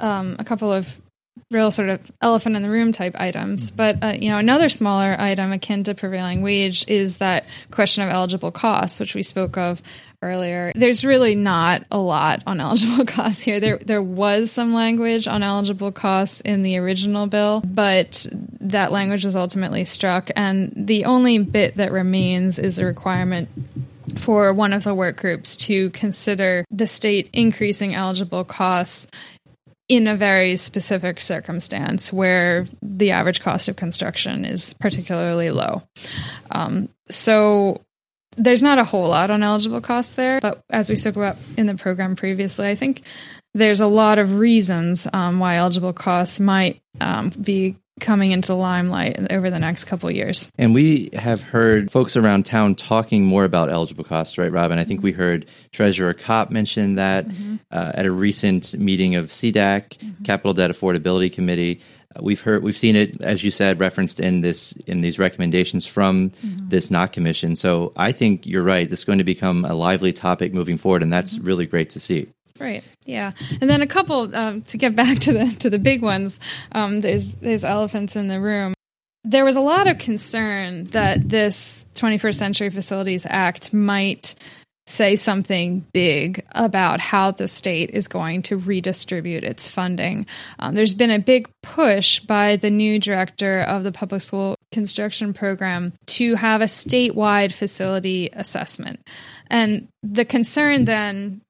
um, 0.01 0.37
a 0.39 0.45
couple 0.45 0.73
of 0.73 0.99
real 1.51 1.71
sort 1.71 1.91
of 1.91 2.01
elephant 2.23 2.57
in 2.57 2.63
the 2.63 2.71
room 2.71 2.93
type 2.93 3.15
items. 3.19 3.71
But 3.71 4.03
uh, 4.03 4.15
you 4.19 4.31
know, 4.31 4.39
another 4.39 4.69
smaller 4.69 5.15
item 5.19 5.53
akin 5.53 5.85
to 5.85 5.95
prevailing 5.95 6.43
wage 6.43 6.85
is 6.89 7.19
that 7.19 7.45
question 7.71 8.03
of 8.03 8.11
eligible 8.11 8.51
costs, 8.51 8.99
which 8.99 9.15
we 9.15 9.23
spoke 9.23 9.57
of 9.57 9.83
earlier. 10.23 10.73
There's 10.75 11.05
really 11.05 11.35
not 11.35 11.85
a 11.91 11.99
lot 11.99 12.43
on 12.47 12.61
eligible 12.61 13.05
costs 13.05 13.43
here. 13.43 13.61
There 13.61 13.79
there 13.79 14.03
was 14.03 14.51
some 14.51 14.73
language 14.73 15.29
on 15.29 15.43
eligible 15.43 15.93
costs 15.93 16.41
in 16.41 16.63
the 16.63 16.79
original 16.79 17.27
bill, 17.27 17.63
but 17.65 18.27
that 18.61 18.93
language 18.93 19.25
was 19.25 19.37
ultimately 19.37 19.85
struck 19.85 20.31
and 20.37 20.73
the 20.75 21.05
only 21.05 21.39
bit 21.39 21.77
that 21.77 21.93
remains 21.93 22.59
is 22.59 22.79
a 22.79 22.87
requirement 22.87 23.49
for 24.19 24.53
one 24.53 24.73
of 24.73 24.85
the 24.85 24.95
work 24.95 25.17
groups 25.17 25.57
to 25.57 25.91
consider 25.91 26.65
the 26.71 26.87
state 26.87 27.31
increasing 27.33 27.95
eligible 27.95 28.45
costs 28.45 29.07
in 29.89 30.07
a 30.07 30.17
very 30.17 30.57
specific 30.57 31.21
circumstance 31.21 32.13
where 32.13 32.67
the 32.81 33.11
average 33.11 33.41
cost 33.41 33.69
of 33.69 33.77
construction 33.77 34.45
is 34.45 34.75
particularly 34.75 35.51
low. 35.51 35.83
Um, 36.51 36.89
so 37.11 37.83
there's 38.37 38.63
not 38.63 38.79
a 38.79 38.85
whole 38.85 39.09
lot 39.09 39.31
on 39.31 39.43
eligible 39.43 39.81
costs 39.81 40.15
there, 40.15 40.41
but 40.41 40.63
as 40.71 40.89
we 40.89 40.97
spoke 40.97 41.17
about 41.17 41.37
in 41.59 41.67
the 41.67 41.75
program 41.75 42.17
previously, 42.17 42.69
I 42.69 42.75
think 42.75 43.03
there's 43.55 43.81
a 43.81 43.87
lot 43.87 44.19
of 44.19 44.37
reasons 44.37 45.07
um, 45.13 45.39
why 45.39 45.57
eligible 45.57 45.93
costs 45.93 46.41
might 46.41 46.81
um, 47.01 47.31
be 47.31 47.77
coming 48.03 48.33
into 48.33 48.49
the 48.49 48.57
limelight 48.57 49.33
over 49.33 49.49
the 49.49 49.59
next 49.59 49.85
couple 49.85 50.11
years. 50.11 50.51
And 50.59 50.75
we 50.75 51.11
have 51.15 51.43
heard 51.43 51.91
folks 51.91 52.17
around 52.17 52.45
town 52.45 52.75
talking 52.75 53.25
more 53.25 53.45
about 53.45 53.71
eligible 53.71 54.05
costs, 54.05 54.37
right, 54.37 54.53
Robin? 54.53 54.79
I 54.79 54.85
think 54.85 55.03
we 55.03 55.13
heard 55.13 55.47
Treasurer 55.71 56.13
Kopp 56.13 56.51
mention 56.51 56.97
that 56.97 57.29
mm-hmm. 57.29 57.57
uh, 57.71 57.93
at 57.95 58.05
a 58.05 58.11
recent 58.11 58.79
meeting 58.79 59.15
of 59.17 59.31
CDAC, 59.31 59.97
mm-hmm. 59.97 60.25
Capital 60.25 60.53
Debt 60.53 60.71
Affordability 60.71 61.33
Committee. 61.33 61.81
Uh, 62.15 62.21
we've 62.23 62.41
heard, 62.41 62.63
we've 62.63 62.77
seen 62.77 62.97
it, 62.97 63.23
as 63.23 63.43
you 63.43 63.51
said, 63.51 63.81
referenced 63.81 64.21
in 64.21 64.43
this 64.43 64.73
in 64.87 65.01
these 65.01 65.19
recommendations 65.19 65.87
from 65.87 66.31
mm-hmm. 66.31 66.69
this 66.69 66.91
Knott 66.91 67.13
commission. 67.13 67.57
So 67.57 67.93
I 67.97 68.13
think 68.13 68.47
you're 68.47 68.63
right. 68.63 68.91
This 68.91 69.01
is 69.01 69.05
going 69.05 69.19
to 69.19 69.25
become 69.25 69.65
a 69.65 69.75
lively 69.75 70.13
topic 70.13 70.53
moving 70.53 70.77
forward, 70.77 71.03
and 71.03 71.13
that's 71.13 71.35
mm-hmm. 71.35 71.47
really 71.47 71.67
great 71.67 71.91
to 71.91 72.01
see. 72.01 72.29
Right. 72.61 72.85
Yeah. 73.05 73.33
And 73.61 73.69
then 73.69 73.83
a 73.83 73.87
couple 73.87 74.35
um, 74.35 74.63
to 74.63 74.79
get 74.79 74.95
back 74.95 75.19
to 75.21 75.33
the 75.33 75.57
to 75.61 75.71
the 75.71 75.79
big 75.79 76.03
ones. 76.03 76.41
Um, 76.73 77.01
there's 77.01 77.35
there's 77.37 77.65
elephants 77.65 78.17
in 78.17 78.29
the 78.29 78.41
room. 78.41 78.75
There 79.25 79.45
was 79.45 79.57
a 79.57 79.61
lot 79.61 79.87
of 79.87 79.99
concern 79.99 80.85
that 80.87 81.29
this 81.29 81.87
21st 81.95 82.35
Century 82.35 82.71
Facilities 82.71 83.25
Act 83.29 83.73
might 83.73 84.35
say 84.87 85.17
something 85.17 85.87
big 85.93 86.45
about 86.53 87.01
how 87.01 87.31
the 87.31 87.47
state 87.47 87.91
is 87.91 88.09
going 88.09 88.43
to 88.43 88.57
redistribute 88.57 89.45
its 89.45 89.69
funding. 89.69 90.27
Um, 90.59 90.75
there's 90.75 90.95
been 90.95 91.11
a 91.11 91.19
big 91.19 91.49
push 91.63 92.21
by 92.21 92.57
the 92.57 92.71
new 92.71 92.99
director 92.99 93.61
of 93.61 93.85
the 93.85 93.93
public 93.93 94.23
school 94.23 94.57
construction 94.73 95.33
program 95.33 95.93
to 96.07 96.35
have 96.35 96.61
a 96.61 96.67
statewide 96.67 97.53
facility 97.53 98.29
assessment. 98.33 99.01
And 99.49 99.89
the 100.03 100.25
concern 100.25 100.85
then 100.85 101.43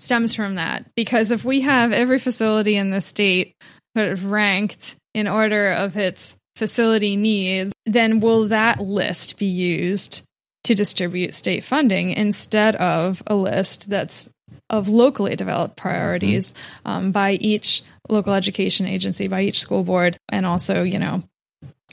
stems 0.00 0.34
from 0.34 0.54
that 0.54 0.84
because 0.94 1.30
if 1.30 1.44
we 1.44 1.60
have 1.60 1.92
every 1.92 2.18
facility 2.18 2.76
in 2.76 2.90
the 2.90 3.00
state 3.00 3.54
sort 3.96 4.10
of 4.10 4.24
ranked 4.24 4.96
in 5.14 5.28
order 5.28 5.72
of 5.72 5.96
its 5.96 6.36
facility 6.56 7.16
needs, 7.16 7.72
then 7.86 8.20
will 8.20 8.48
that 8.48 8.80
list 8.80 9.38
be 9.38 9.46
used 9.46 10.22
to 10.64 10.74
distribute 10.74 11.34
state 11.34 11.64
funding 11.64 12.10
instead 12.10 12.76
of 12.76 13.22
a 13.26 13.34
list 13.34 13.88
that's 13.88 14.28
of 14.68 14.88
locally 14.88 15.36
developed 15.36 15.76
priorities 15.76 16.52
mm-hmm. 16.52 16.88
um, 16.88 17.12
by 17.12 17.32
each 17.32 17.82
local 18.08 18.34
education 18.34 18.86
agency, 18.86 19.28
by 19.28 19.42
each 19.42 19.60
school 19.60 19.84
board, 19.84 20.16
and 20.28 20.46
also, 20.46 20.82
you 20.82 20.98
know, 20.98 21.22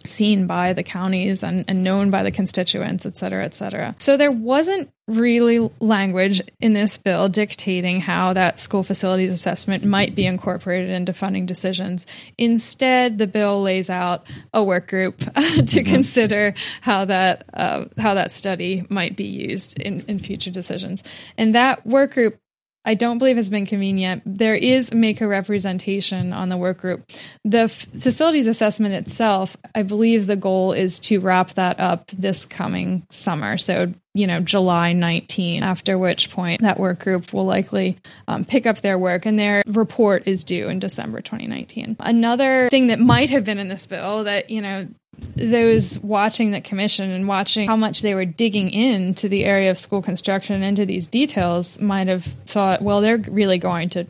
seen 0.08 0.48
by 0.48 0.74
the 0.74 0.84
counties 0.84 1.44
and, 1.44 1.66
and, 1.68 1.84
known 1.84 2.10
by 2.10 2.24
the 2.24 2.32
constituents, 2.32 3.06
et 3.06 3.18
cetera, 3.18 3.46
et 3.46 3.54
cetera. 3.54 3.96
So 4.00 4.18
there 4.18 4.32
wasn't 4.32 4.92
really 5.08 5.70
language 5.80 6.42
in 6.60 6.74
this 6.74 6.98
bill 6.98 7.30
dictating 7.30 8.02
how 8.02 8.34
that 8.34 8.60
school 8.60 8.84
facilities 8.84 9.32
assessment 9.32 9.86
might 9.86 10.16
be 10.16 10.26
incorporated 10.26 10.90
into 10.90 11.14
funding 11.14 11.46
decisions. 11.46 12.06
Instead, 12.38 13.18
the 13.18 13.28
bill 13.28 13.62
lays 13.62 13.90
out 13.90 14.26
a 14.54 14.64
work 14.64 14.88
group 14.88 15.18
to 15.20 15.26
mm-hmm. 15.26 15.90
consider 15.90 16.54
how 16.82 17.06
that 17.06 17.46
uh, 17.54 17.86
how 17.98 18.16
that 18.16 18.32
study 18.32 18.86
might 18.90 19.16
be 19.16 19.26
used 19.26 19.80
in, 19.80 20.02
in 20.08 20.20
future 20.20 20.52
decisions. 20.52 21.04
And 21.38 21.56
that 21.56 21.86
work 21.86 22.14
group 22.14 22.40
I 22.88 22.94
don't 22.94 23.18
believe 23.18 23.36
has 23.36 23.50
been 23.50 23.66
convened 23.66 24.00
yet. 24.00 24.22
There 24.26 24.56
is 24.56 24.92
MACo 24.92 25.28
representation 25.28 26.32
on 26.32 26.48
the 26.48 26.56
work 26.56 26.78
group. 26.78 27.04
The 27.44 27.64
f- 27.64 27.86
facilities 28.00 28.48
assessment 28.48 28.96
itself, 28.96 29.58
I 29.76 29.84
believe 29.84 30.26
the 30.26 30.38
goal 30.38 30.72
is 30.72 30.98
to 31.00 31.20
wrap 31.20 31.50
that 31.56 31.82
up 31.82 32.10
this 32.18 32.46
coming 32.46 33.06
summer. 33.12 33.58
So, 33.58 33.92
you 34.14 34.26
know, 34.26 34.40
July 34.40 34.94
19, 34.94 35.64
after 35.64 35.98
which 35.98 36.32
point 36.32 36.62
that 36.62 36.80
work 36.80 37.00
group 37.00 37.34
will 37.34 37.46
likely 37.46 37.98
um, 38.30 38.46
pick 38.46 38.66
up 38.66 38.80
their 38.80 38.98
work 38.98 39.26
and 39.26 39.38
their 39.38 39.64
report 39.68 40.24
is 40.26 40.46
due 40.46 40.70
in 40.70 40.80
December 40.80 41.20
2019. 41.20 41.98
Another 42.00 42.70
thing 42.72 42.88
that 42.88 43.00
might 43.00 43.32
have 43.32 43.44
been 43.44 43.60
in 43.60 43.68
this 43.68 43.86
bill 43.86 44.24
that, 44.24 44.50
you 44.50 44.62
know, 44.62 44.88
those 45.36 46.00
watching 46.00 46.52
the 46.52 46.62
commission 46.62 47.12
and 47.12 47.28
watching 47.28 47.68
how 47.68 47.76
much 47.76 48.02
they 48.02 48.16
were 48.16 48.26
digging 48.26 48.70
into 48.70 49.30
the 49.30 49.46
area 49.46 49.72
of 49.72 49.78
school 49.78 50.02
construction 50.02 50.64
into 50.64 50.86
these 50.86 51.08
details 51.08 51.80
might 51.80 52.08
have 52.08 52.24
thought, 52.24 52.82
well, 52.82 53.02
they're 53.02 53.18
really 53.18 53.58
going 53.58 53.90
to 53.90 54.06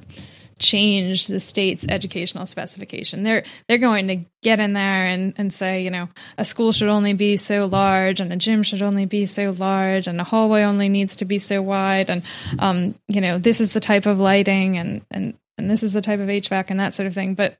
change 0.60 1.28
the 1.28 1.40
state's 1.40 1.86
educational 1.88 2.46
specification. 2.46 3.24
They're 3.24 3.44
they're 3.68 3.78
going 3.78 4.08
to 4.08 4.26
get 4.42 4.60
in 4.60 4.74
there 4.74 5.06
and, 5.06 5.34
and 5.38 5.54
say, 5.54 5.84
you 5.84 5.92
know, 5.92 6.10
a 6.38 6.46
school 6.46 6.72
should 6.72 6.90
only 6.90 7.14
be 7.14 7.38
so 7.38 7.66
large 7.66 8.20
and 8.20 8.34
a 8.34 8.38
gym 8.38 8.64
should 8.64 8.82
only 8.82 9.06
be 9.06 9.26
so 9.26 9.52
large 9.52 10.08
and 10.08 10.20
a 10.20 10.24
hallway 10.24 10.64
only 10.64 10.90
needs 10.90 11.18
to 11.18 11.26
be 11.26 11.38
so 11.40 11.62
wide 11.62 12.10
and 12.10 12.24
um, 12.60 12.96
you 13.08 13.22
know, 13.22 13.38
this 13.38 13.62
is 13.62 13.72
the 13.72 13.80
type 13.80 14.06
of 14.06 14.20
lighting 14.20 14.78
and 14.78 15.02
and 15.12 15.38
and 15.58 15.70
this 15.70 15.84
is 15.84 15.94
the 15.94 16.02
type 16.02 16.20
of 16.20 16.28
HVAC 16.28 16.66
and 16.70 16.80
that 16.80 16.94
sort 16.94 17.08
of 17.08 17.14
thing. 17.14 17.34
But 17.34 17.58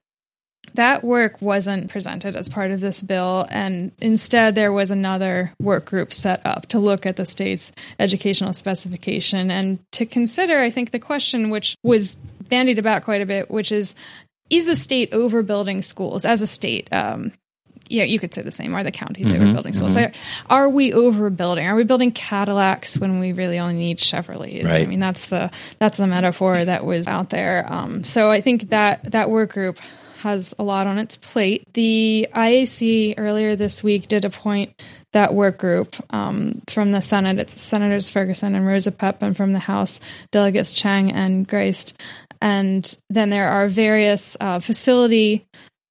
that 0.74 1.04
work 1.04 1.42
wasn't 1.42 1.90
presented 1.90 2.36
as 2.36 2.50
part 2.50 2.72
of 2.72 2.80
this 2.80 3.02
bill, 3.02 3.46
and 3.50 3.92
instead 4.00 4.56
there 4.56 4.72
was 4.72 4.92
another 4.92 5.52
work 5.60 5.86
group 5.86 6.14
set 6.14 6.46
up 6.46 6.68
to 6.68 6.80
look 6.80 7.06
at 7.06 7.16
the 7.16 7.26
state's 7.26 7.72
educational 8.00 8.54
specification 8.54 9.50
and 9.52 9.80
to 9.94 10.06
consider, 10.06 10.60
I 10.60 10.70
think, 10.70 10.92
the 10.92 11.00
question 11.00 11.50
which 11.50 11.76
was 11.84 12.16
bandied 12.48 12.80
about 12.80 13.04
quite 13.04 13.22
a 13.22 13.26
bit, 13.26 13.50
which 13.50 13.72
is 13.72 13.96
is 14.50 14.66
the 14.66 14.76
state 14.76 15.12
overbuilding 15.12 15.84
schools 15.84 16.24
as 16.24 16.42
a 16.42 16.48
state? 16.48 16.88
Um, 16.92 17.34
yeah, 17.90 18.04
you 18.04 18.20
could 18.20 18.34
say 18.34 18.42
the 18.42 18.52
same. 18.52 18.76
Are 18.76 18.84
the 18.84 18.92
counties 18.92 19.32
mm-hmm, 19.32 19.44
overbuilding 19.44 19.76
schools? 19.76 19.96
Mm-hmm. 19.96 20.48
Are 20.50 20.70
we 20.70 20.92
overbuilding? 20.92 21.66
Are 21.66 21.76
we 21.76 21.84
building 21.84 22.12
Cadillacs 22.12 22.98
when 22.98 23.20
we 23.20 23.32
really 23.32 23.60
only 23.60 23.76
need 23.76 23.98
Chevrolets? 23.98 24.66
Right. 24.66 24.82
I 24.82 24.86
mean, 24.86 25.00
that's 25.00 25.28
the 25.28 25.52
that's 25.80 25.98
the 25.98 26.08
metaphor 26.08 26.64
that 26.64 26.86
was 26.86 27.08
out 27.08 27.30
there. 27.30 27.66
Um, 27.72 28.04
so 28.04 28.30
I 28.30 28.42
think 28.42 28.70
that 28.70 29.12
that 29.12 29.30
work 29.30 29.54
group 29.54 29.80
has 30.18 30.54
a 30.58 30.64
lot 30.64 30.88
on 30.88 30.98
its 30.98 31.16
plate. 31.16 31.64
The 31.74 32.28
IAC 32.34 33.16
earlier 33.18 33.56
this 33.56 33.84
week 33.84 34.08
did 34.08 34.26
appoint 34.26 34.82
that 35.14 35.34
work 35.34 35.58
group 35.58 35.96
um, 36.10 36.62
from 36.68 36.92
the 36.92 37.02
Senate. 37.02 37.40
It's 37.40 37.60
Senators 37.60 38.10
Ferguson 38.10 38.56
and 38.56 38.66
Rosapepe, 38.66 39.22
and 39.22 39.38
from 39.38 39.54
the 39.54 39.60
House, 39.60 40.00
Delegates 40.32 40.74
Chang 40.74 41.12
and 41.12 41.48
Grist. 41.48 41.94
And 42.42 42.98
then 43.10 43.30
there 43.30 43.50
are 43.50 43.68
various 43.68 44.38
uh, 44.40 44.60
facility 44.60 45.46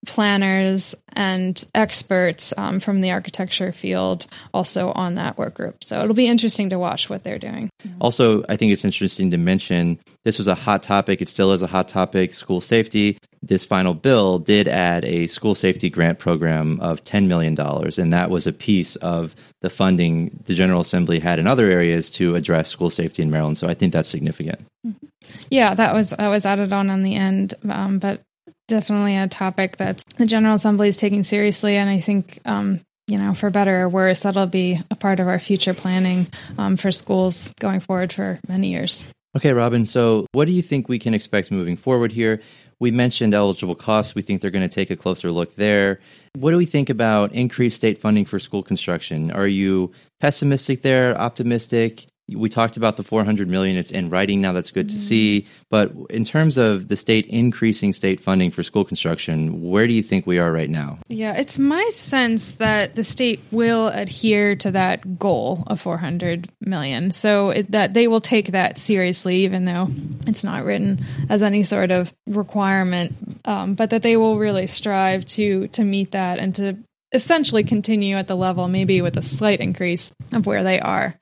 planners 0.06 0.94
and 1.14 1.64
experts 1.74 2.54
um, 2.56 2.80
from 2.80 3.00
the 3.00 3.10
architecture 3.10 3.72
field 3.72 4.26
also 4.54 4.92
on 4.92 5.16
that 5.16 5.36
work 5.36 5.54
group. 5.54 5.82
So 5.82 6.02
it'll 6.02 6.14
be 6.14 6.26
interesting 6.26 6.70
to 6.70 6.78
watch 6.78 7.10
what 7.10 7.24
they're 7.24 7.38
doing. 7.38 7.70
Also, 8.00 8.44
I 8.48 8.56
think 8.56 8.72
it's 8.72 8.84
interesting 8.84 9.30
to 9.32 9.38
mention 9.38 9.98
this 10.24 10.38
was 10.38 10.48
a 10.48 10.54
hot 10.54 10.82
topic. 10.82 11.20
It 11.20 11.28
still 11.28 11.52
is 11.52 11.62
a 11.62 11.66
hot 11.66 11.88
topic 11.88 12.34
school 12.34 12.60
safety. 12.60 13.18
This 13.42 13.64
final 13.64 13.94
bill 13.94 14.38
did 14.38 14.66
add 14.66 15.04
a 15.04 15.26
school 15.28 15.54
safety 15.54 15.88
grant 15.88 16.18
program 16.18 16.80
of 16.80 17.02
$10 17.02 17.26
million, 17.28 17.58
and 17.58 18.12
that 18.12 18.30
was 18.30 18.46
a 18.46 18.52
piece 18.52 18.96
of 18.96 19.36
the 19.60 19.70
funding 19.70 20.42
the 20.46 20.54
General 20.54 20.80
Assembly 20.80 21.18
had 21.20 21.38
in 21.38 21.46
other 21.46 21.70
areas 21.70 22.10
to 22.12 22.34
address 22.34 22.68
school 22.68 22.90
safety 22.90 23.22
in 23.22 23.30
Maryland. 23.30 23.58
So 23.58 23.68
I 23.68 23.74
think 23.74 23.92
that's 23.92 24.08
significant. 24.08 24.60
Mm-hmm. 24.86 25.06
Yeah, 25.50 25.74
that 25.74 25.94
was 25.94 26.10
that 26.10 26.28
was 26.28 26.46
added 26.46 26.72
on 26.72 26.90
on 26.90 27.02
the 27.02 27.14
end, 27.14 27.54
um, 27.68 27.98
but 27.98 28.22
definitely 28.68 29.16
a 29.16 29.28
topic 29.28 29.76
that 29.78 30.04
the 30.18 30.26
General 30.26 30.54
Assembly 30.54 30.88
is 30.88 30.96
taking 30.96 31.22
seriously, 31.22 31.76
and 31.76 31.88
I 31.88 32.00
think 32.00 32.40
um, 32.44 32.80
you 33.06 33.18
know, 33.18 33.34
for 33.34 33.50
better 33.50 33.82
or 33.82 33.88
worse, 33.88 34.20
that'll 34.20 34.46
be 34.46 34.80
a 34.90 34.96
part 34.96 35.20
of 35.20 35.28
our 35.28 35.38
future 35.38 35.74
planning 35.74 36.26
um, 36.58 36.76
for 36.76 36.90
schools 36.90 37.52
going 37.60 37.80
forward 37.80 38.12
for 38.12 38.40
many 38.48 38.70
years. 38.70 39.04
Okay, 39.36 39.52
Robin. 39.52 39.84
So, 39.84 40.26
what 40.32 40.46
do 40.46 40.52
you 40.52 40.62
think 40.62 40.88
we 40.88 40.98
can 40.98 41.14
expect 41.14 41.50
moving 41.50 41.76
forward 41.76 42.10
here? 42.10 42.40
We 42.80 42.90
mentioned 42.90 43.32
eligible 43.32 43.74
costs. 43.74 44.14
We 44.14 44.22
think 44.22 44.40
they're 44.40 44.50
going 44.50 44.68
to 44.68 44.74
take 44.74 44.90
a 44.90 44.96
closer 44.96 45.30
look 45.30 45.54
there. 45.56 46.00
What 46.34 46.50
do 46.50 46.56
we 46.56 46.66
think 46.66 46.90
about 46.90 47.32
increased 47.32 47.76
state 47.76 47.98
funding 47.98 48.24
for 48.24 48.38
school 48.38 48.62
construction? 48.62 49.30
Are 49.30 49.46
you 49.46 49.92
pessimistic 50.20 50.82
there, 50.82 51.18
optimistic? 51.18 52.06
We 52.28 52.48
talked 52.48 52.76
about 52.76 52.96
the 52.96 53.04
400 53.04 53.48
million. 53.48 53.76
It's 53.76 53.90
in 53.90 54.10
writing 54.10 54.40
now. 54.40 54.52
That's 54.52 54.70
good 54.70 54.88
mm-hmm. 54.88 54.96
to 54.96 55.02
see. 55.02 55.46
But 55.70 55.92
in 56.10 56.24
terms 56.24 56.58
of 56.58 56.88
the 56.88 56.96
state 56.96 57.26
increasing 57.26 57.92
state 57.92 58.20
funding 58.20 58.50
for 58.50 58.62
school 58.62 58.84
construction 58.84 59.62
where 59.62 59.86
do 59.86 59.92
you 59.92 60.02
think 60.02 60.26
we 60.26 60.38
are 60.38 60.52
right 60.52 60.70
now? 60.70 60.98
Yeah 61.08 61.34
it's 61.36 61.58
my 61.58 61.88
sense 61.92 62.48
that 62.56 62.94
the 62.94 63.04
state 63.04 63.40
will 63.50 63.88
adhere 63.88 64.56
to 64.56 64.70
that 64.72 65.18
goal 65.18 65.64
of 65.66 65.80
400 65.80 66.48
million. 66.60 67.10
So 67.12 67.50
it, 67.50 67.70
that 67.70 67.94
they 67.94 68.08
will 68.08 68.20
take 68.20 68.52
that 68.52 68.78
seriously 68.78 69.36
even 69.38 69.64
though 69.64 69.88
it's 70.26 70.44
not 70.44 70.64
written 70.64 71.04
as 71.28 71.42
any 71.42 71.62
sort 71.62 71.90
of 71.90 72.12
requirement 72.26 73.14
um, 73.44 73.74
but 73.74 73.90
that 73.90 74.02
they 74.02 74.16
will 74.16 74.38
really 74.38 74.66
strive 74.66 75.24
to 75.26 75.68
to 75.68 75.84
meet 75.84 76.12
that 76.12 76.38
and 76.38 76.54
to 76.56 76.76
essentially 77.12 77.64
continue 77.64 78.16
at 78.16 78.26
the 78.26 78.36
level, 78.36 78.68
maybe 78.68 79.00
with 79.00 79.16
a 79.16 79.22
slight 79.22 79.60
increase 79.60 80.12
of 80.32 80.46
where 80.46 80.62
they 80.62 80.80
are. 80.80 81.16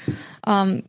Um, 0.44 0.82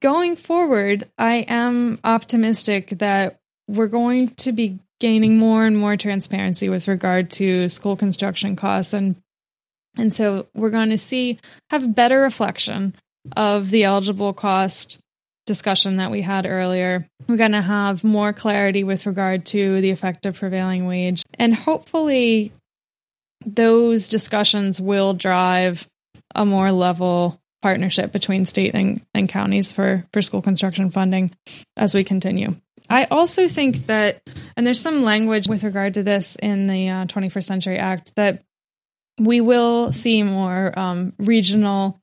going 0.00 0.36
forward, 0.36 1.08
I 1.18 1.46
am 1.48 1.98
optimistic 2.04 2.90
that 2.98 3.38
we're 3.68 3.86
going 3.86 4.28
to 4.36 4.52
be 4.52 4.78
gaining 5.00 5.38
more 5.38 5.64
and 5.64 5.76
more 5.76 5.96
transparency 5.96 6.68
with 6.68 6.88
regard 6.88 7.30
to 7.30 7.68
school 7.68 7.96
construction 7.96 8.56
costs 8.56 8.92
and 8.92 9.16
and 9.96 10.12
so 10.12 10.46
we're 10.54 10.70
going 10.70 10.90
to 10.90 10.98
see 10.98 11.38
have 11.70 11.84
a 11.84 11.88
better 11.88 12.20
reflection 12.20 12.94
of 13.36 13.70
the 13.70 13.84
eligible 13.84 14.32
cost 14.32 14.98
discussion 15.44 15.96
that 15.96 16.10
we 16.10 16.20
had 16.20 16.46
earlier. 16.46 17.08
We're 17.26 17.36
going 17.36 17.52
to 17.52 17.62
have 17.62 18.04
more 18.04 18.32
clarity 18.32 18.84
with 18.84 19.06
regard 19.06 19.46
to 19.46 19.80
the 19.80 19.90
effective 19.90 20.38
prevailing 20.38 20.86
wage 20.86 21.22
and 21.34 21.54
hopefully 21.54 22.52
those 23.46 24.08
discussions 24.08 24.80
will 24.80 25.14
drive 25.14 25.88
a 26.34 26.44
more 26.44 26.72
level 26.72 27.40
partnership 27.62 28.12
between 28.12 28.46
state 28.46 28.74
and, 28.74 29.00
and 29.14 29.28
counties 29.28 29.72
for, 29.72 30.06
for 30.12 30.22
school 30.22 30.42
construction 30.42 30.90
funding 30.90 31.30
as 31.76 31.94
we 31.94 32.04
continue. 32.04 32.54
I 32.90 33.04
also 33.04 33.48
think 33.48 33.86
that, 33.86 34.22
and 34.56 34.66
there's 34.66 34.80
some 34.80 35.02
language 35.02 35.48
with 35.48 35.64
regard 35.64 35.94
to 35.94 36.02
this 36.02 36.36
in 36.36 36.66
the 36.66 36.88
uh, 36.88 37.06
21st 37.06 37.44
Century 37.44 37.78
Act, 37.78 38.14
that 38.16 38.44
we 39.18 39.40
will 39.40 39.92
see 39.92 40.22
more 40.22 40.78
um, 40.78 41.12
regional 41.18 42.00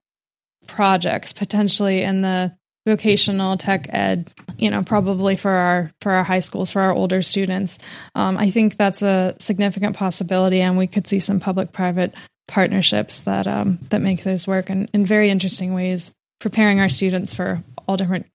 projects 0.68 1.34
potentially 1.34 2.02
in 2.02 2.22
the 2.22 2.56
vocational 2.86 3.58
tech 3.58 3.88
ed 3.90 4.32
you 4.58 4.70
know 4.70 4.84
probably 4.84 5.36
for 5.36 5.50
our 5.50 5.92
for 6.02 6.12
our 6.12 6.24
high 6.24 6.40
schools 6.40 6.72
for 6.72 6.82
our 6.82 6.94
older 6.94 7.24
students 7.24 7.80
um, 8.14 8.38
i 8.38 8.52
think 8.52 8.78
that's 8.78 9.02
a 9.02 9.36
significant 9.40 9.96
possibility 9.96 10.62
and 10.62 10.78
we 10.78 10.86
could 10.86 11.08
see 11.08 11.18
some 11.18 11.40
public 11.40 11.72
private 11.72 12.14
partnerships 12.48 13.22
that 13.22 13.48
um, 13.48 13.80
that 13.90 14.02
make 14.02 14.24
those 14.24 14.48
work 14.48 14.70
in, 14.70 14.90
in 14.94 15.06
very 15.06 15.30
interesting 15.30 15.74
ways, 15.74 16.12
preparing 16.40 16.80
our 16.80 16.90
students 16.90 17.34
for 17.34 17.64
all 17.88 17.98
different 17.98 18.28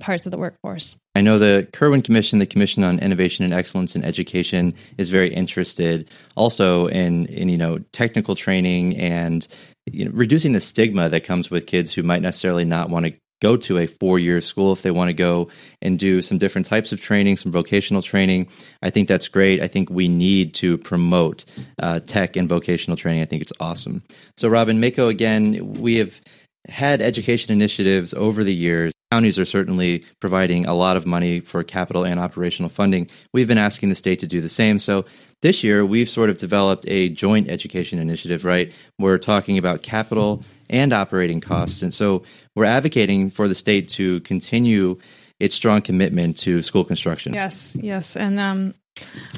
parts 0.00 0.26
of 0.26 0.32
the 0.32 0.38
workforce. 0.38 0.96
I 1.14 1.20
know 1.20 1.38
the 1.38 1.68
Kirwan 1.72 2.02
Commission, 2.02 2.38
the 2.38 2.46
Commission 2.46 2.84
on 2.84 2.98
Innovation 2.98 3.44
and 3.44 3.52
Excellence 3.52 3.94
in 3.94 4.04
Education, 4.04 4.74
is 4.96 5.10
very 5.10 5.32
interested 5.32 6.08
also 6.36 6.86
in, 6.86 7.26
in 7.26 7.48
you 7.48 7.58
know 7.58 7.78
technical 7.92 8.34
training 8.34 8.96
and 8.96 9.46
you 9.86 10.04
know, 10.04 10.10
reducing 10.14 10.52
the 10.52 10.60
stigma 10.60 11.08
that 11.08 11.24
comes 11.24 11.50
with 11.50 11.66
kids 11.66 11.92
who 11.92 12.02
might 12.02 12.22
necessarily 12.22 12.64
not 12.64 12.88
want 12.88 13.06
to 13.06 13.12
go 13.42 13.56
to 13.56 13.76
a 13.78 13.86
four 13.86 14.18
year 14.18 14.40
school 14.40 14.72
if 14.72 14.82
they 14.82 14.92
want 14.92 15.08
to 15.08 15.12
go 15.12 15.48
and 15.82 15.98
do 15.98 16.22
some 16.22 16.38
different 16.38 16.66
types 16.66 16.92
of 16.92 17.00
training, 17.00 17.36
some 17.36 17.52
vocational 17.52 18.00
training. 18.00 18.48
I 18.82 18.90
think 18.90 19.08
that's 19.08 19.28
great. 19.28 19.60
I 19.60 19.66
think 19.68 19.90
we 19.90 20.08
need 20.08 20.54
to 20.54 20.78
promote 20.78 21.44
uh, 21.80 22.00
tech 22.00 22.36
and 22.36 22.48
vocational 22.48 22.96
training. 22.96 23.20
I 23.20 23.26
think 23.26 23.42
it's 23.42 23.52
awesome. 23.58 24.02
So, 24.36 24.48
Robin 24.48 24.80
MACo, 24.80 25.08
again, 25.08 25.74
we 25.74 25.96
have 25.96 26.20
had 26.68 27.02
education 27.02 27.52
initiatives 27.52 28.14
over 28.14 28.44
the 28.44 28.54
years. 28.54 28.92
Counties 29.10 29.38
are 29.38 29.44
certainly 29.44 30.04
providing 30.20 30.64
a 30.64 30.74
lot 30.74 30.96
of 30.96 31.04
money 31.04 31.40
for 31.40 31.62
capital 31.64 32.04
and 32.04 32.18
operational 32.18 32.70
funding. 32.70 33.10
We've 33.34 33.48
been 33.48 33.58
asking 33.58 33.88
the 33.88 33.94
state 33.94 34.20
to 34.20 34.26
do 34.26 34.40
the 34.40 34.48
same. 34.48 34.78
So 34.78 35.04
this 35.42 35.64
year, 35.64 35.84
we've 35.84 36.08
sort 36.08 36.30
of 36.30 36.38
developed 36.38 36.84
a 36.86 37.08
joint 37.08 37.50
education 37.50 37.98
initiative, 37.98 38.44
right? 38.44 38.72
We're 38.98 39.18
talking 39.18 39.58
about 39.58 39.82
capital 39.82 40.44
and 40.72 40.92
operating 40.92 41.40
costs. 41.40 41.82
And 41.82 41.94
so 41.94 42.22
we're 42.56 42.64
advocating 42.64 43.30
for 43.30 43.46
the 43.46 43.54
state 43.54 43.88
to 43.90 44.20
continue 44.20 44.98
its 45.38 45.54
strong 45.54 45.82
commitment 45.82 46.38
to 46.38 46.62
school 46.62 46.84
construction. 46.84 47.34
Yes, 47.34 47.76
yes. 47.80 48.16
And 48.16 48.40
um, 48.40 48.74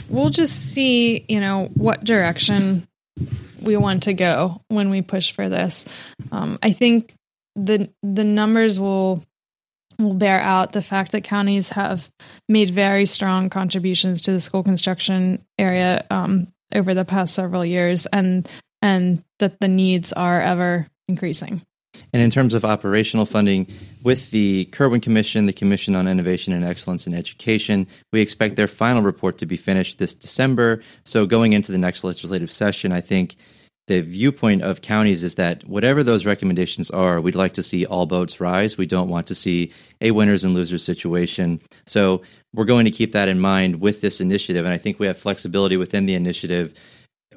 we'll 0.08 0.30
just 0.30 0.72
see, 0.72 1.24
you 1.28 1.40
know, 1.40 1.68
what 1.74 2.04
direction 2.04 2.86
we 3.60 3.76
want 3.76 4.04
to 4.04 4.14
go 4.14 4.60
when 4.68 4.90
we 4.90 5.02
push 5.02 5.32
for 5.32 5.48
this. 5.48 5.84
Um, 6.30 6.58
I 6.62 6.72
think 6.72 7.14
the 7.56 7.90
the 8.02 8.24
numbers 8.24 8.78
will 8.78 9.24
will 9.98 10.14
bear 10.14 10.40
out 10.40 10.72
the 10.72 10.82
fact 10.82 11.12
that 11.12 11.24
counties 11.24 11.68
have 11.70 12.10
made 12.48 12.70
very 12.70 13.06
strong 13.06 13.48
contributions 13.48 14.22
to 14.22 14.32
the 14.32 14.40
school 14.40 14.62
construction 14.62 15.44
area 15.58 16.04
um, 16.10 16.48
over 16.74 16.94
the 16.94 17.04
past 17.04 17.34
several 17.34 17.64
years, 17.64 18.06
and 18.06 18.48
and 18.82 19.22
that 19.38 19.60
the 19.60 19.68
needs 19.68 20.12
are 20.12 20.40
ever 20.40 20.86
increasing. 21.08 21.62
And 22.12 22.22
in 22.22 22.30
terms 22.30 22.54
of 22.54 22.64
operational 22.64 23.24
funding, 23.24 23.68
with 24.02 24.30
the 24.30 24.66
Kirwan 24.72 25.00
Commission, 25.00 25.46
the 25.46 25.52
Commission 25.52 25.94
on 25.94 26.08
Innovation 26.08 26.52
and 26.52 26.64
Excellence 26.64 27.06
in 27.06 27.14
Education, 27.14 27.86
we 28.12 28.20
expect 28.20 28.56
their 28.56 28.68
final 28.68 29.02
report 29.02 29.38
to 29.38 29.46
be 29.46 29.56
finished 29.56 29.98
this 29.98 30.14
December. 30.14 30.82
So 31.04 31.26
going 31.26 31.52
into 31.52 31.72
the 31.72 31.78
next 31.78 32.04
legislative 32.04 32.50
session, 32.50 32.92
I 32.92 33.00
think 33.00 33.36
the 33.86 34.00
viewpoint 34.00 34.62
of 34.62 34.80
counties 34.80 35.22
is 35.22 35.34
that 35.34 35.62
whatever 35.68 36.02
those 36.02 36.24
recommendations 36.24 36.90
are, 36.90 37.20
we'd 37.20 37.36
like 37.36 37.54
to 37.54 37.62
see 37.62 37.84
all 37.84 38.06
boats 38.06 38.40
rise. 38.40 38.78
We 38.78 38.86
don't 38.86 39.10
want 39.10 39.26
to 39.26 39.34
see 39.34 39.72
a 40.00 40.10
winners 40.10 40.42
and 40.42 40.54
losers 40.54 40.82
situation. 40.82 41.60
So 41.86 42.22
we're 42.54 42.64
going 42.64 42.86
to 42.86 42.90
keep 42.90 43.12
that 43.12 43.28
in 43.28 43.40
mind 43.40 43.80
with 43.80 44.00
this 44.00 44.20
initiative. 44.20 44.64
And 44.64 44.72
I 44.72 44.78
think 44.78 44.98
we 44.98 45.06
have 45.06 45.18
flexibility 45.18 45.76
within 45.76 46.06
the 46.06 46.14
initiative. 46.14 46.72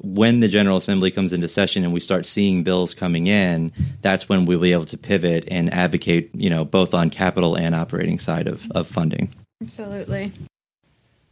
When 0.02 0.40
the 0.40 0.48
General 0.48 0.78
Assembly 0.78 1.12
comes 1.12 1.34
into 1.34 1.48
session 1.48 1.84
and 1.84 1.94
we 1.94 2.00
start 2.00 2.26
seeing 2.26 2.64
bills 2.64 2.94
coming 2.94 3.28
in, 3.28 3.72
that's 4.02 4.30
when 4.30 4.46
we'll 4.46 4.60
be 4.60 4.72
able 4.72 4.86
to 4.86 4.98
pivot 4.98 5.48
and 5.50 5.74
advocate, 5.74 6.30
you 6.34 6.50
know, 6.50 6.66
both 6.66 6.94
on 6.94 7.10
capital 7.10 7.56
and 7.56 7.76
operating 7.76 8.20
side 8.20 8.48
of, 8.48 8.70
of 8.72 8.88
funding. 8.88 9.30
Absolutely. 9.62 10.32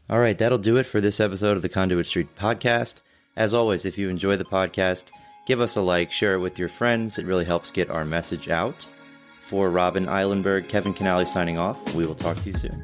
All 0.09 0.19
right, 0.19 0.37
that'll 0.37 0.57
do 0.57 0.77
it 0.77 0.85
for 0.85 1.01
this 1.01 1.19
episode 1.19 1.55
of 1.57 1.63
the 1.63 1.69
Conduit 1.69 2.05
Street 2.05 2.35
podcast. 2.35 3.01
As 3.35 3.53
always, 3.53 3.85
if 3.85 3.97
you 3.97 4.09
enjoy 4.09 4.37
the 4.37 4.45
podcast, 4.45 5.05
give 5.47 5.61
us 5.61 5.75
a 5.75 5.81
like, 5.81 6.11
share 6.11 6.35
it 6.35 6.39
with 6.39 6.59
your 6.59 6.69
friends. 6.69 7.17
It 7.17 7.25
really 7.25 7.45
helps 7.45 7.71
get 7.71 7.89
our 7.89 8.05
message 8.05 8.49
out. 8.49 8.89
For 9.47 9.69
Robin 9.69 10.05
Eilenberg, 10.05 10.69
Kevin 10.69 10.93
Kinnally 10.93 11.27
signing 11.27 11.57
off. 11.57 11.95
We 11.95 12.05
will 12.05 12.15
talk 12.15 12.37
to 12.43 12.49
you 12.49 12.57
soon. 12.57 12.83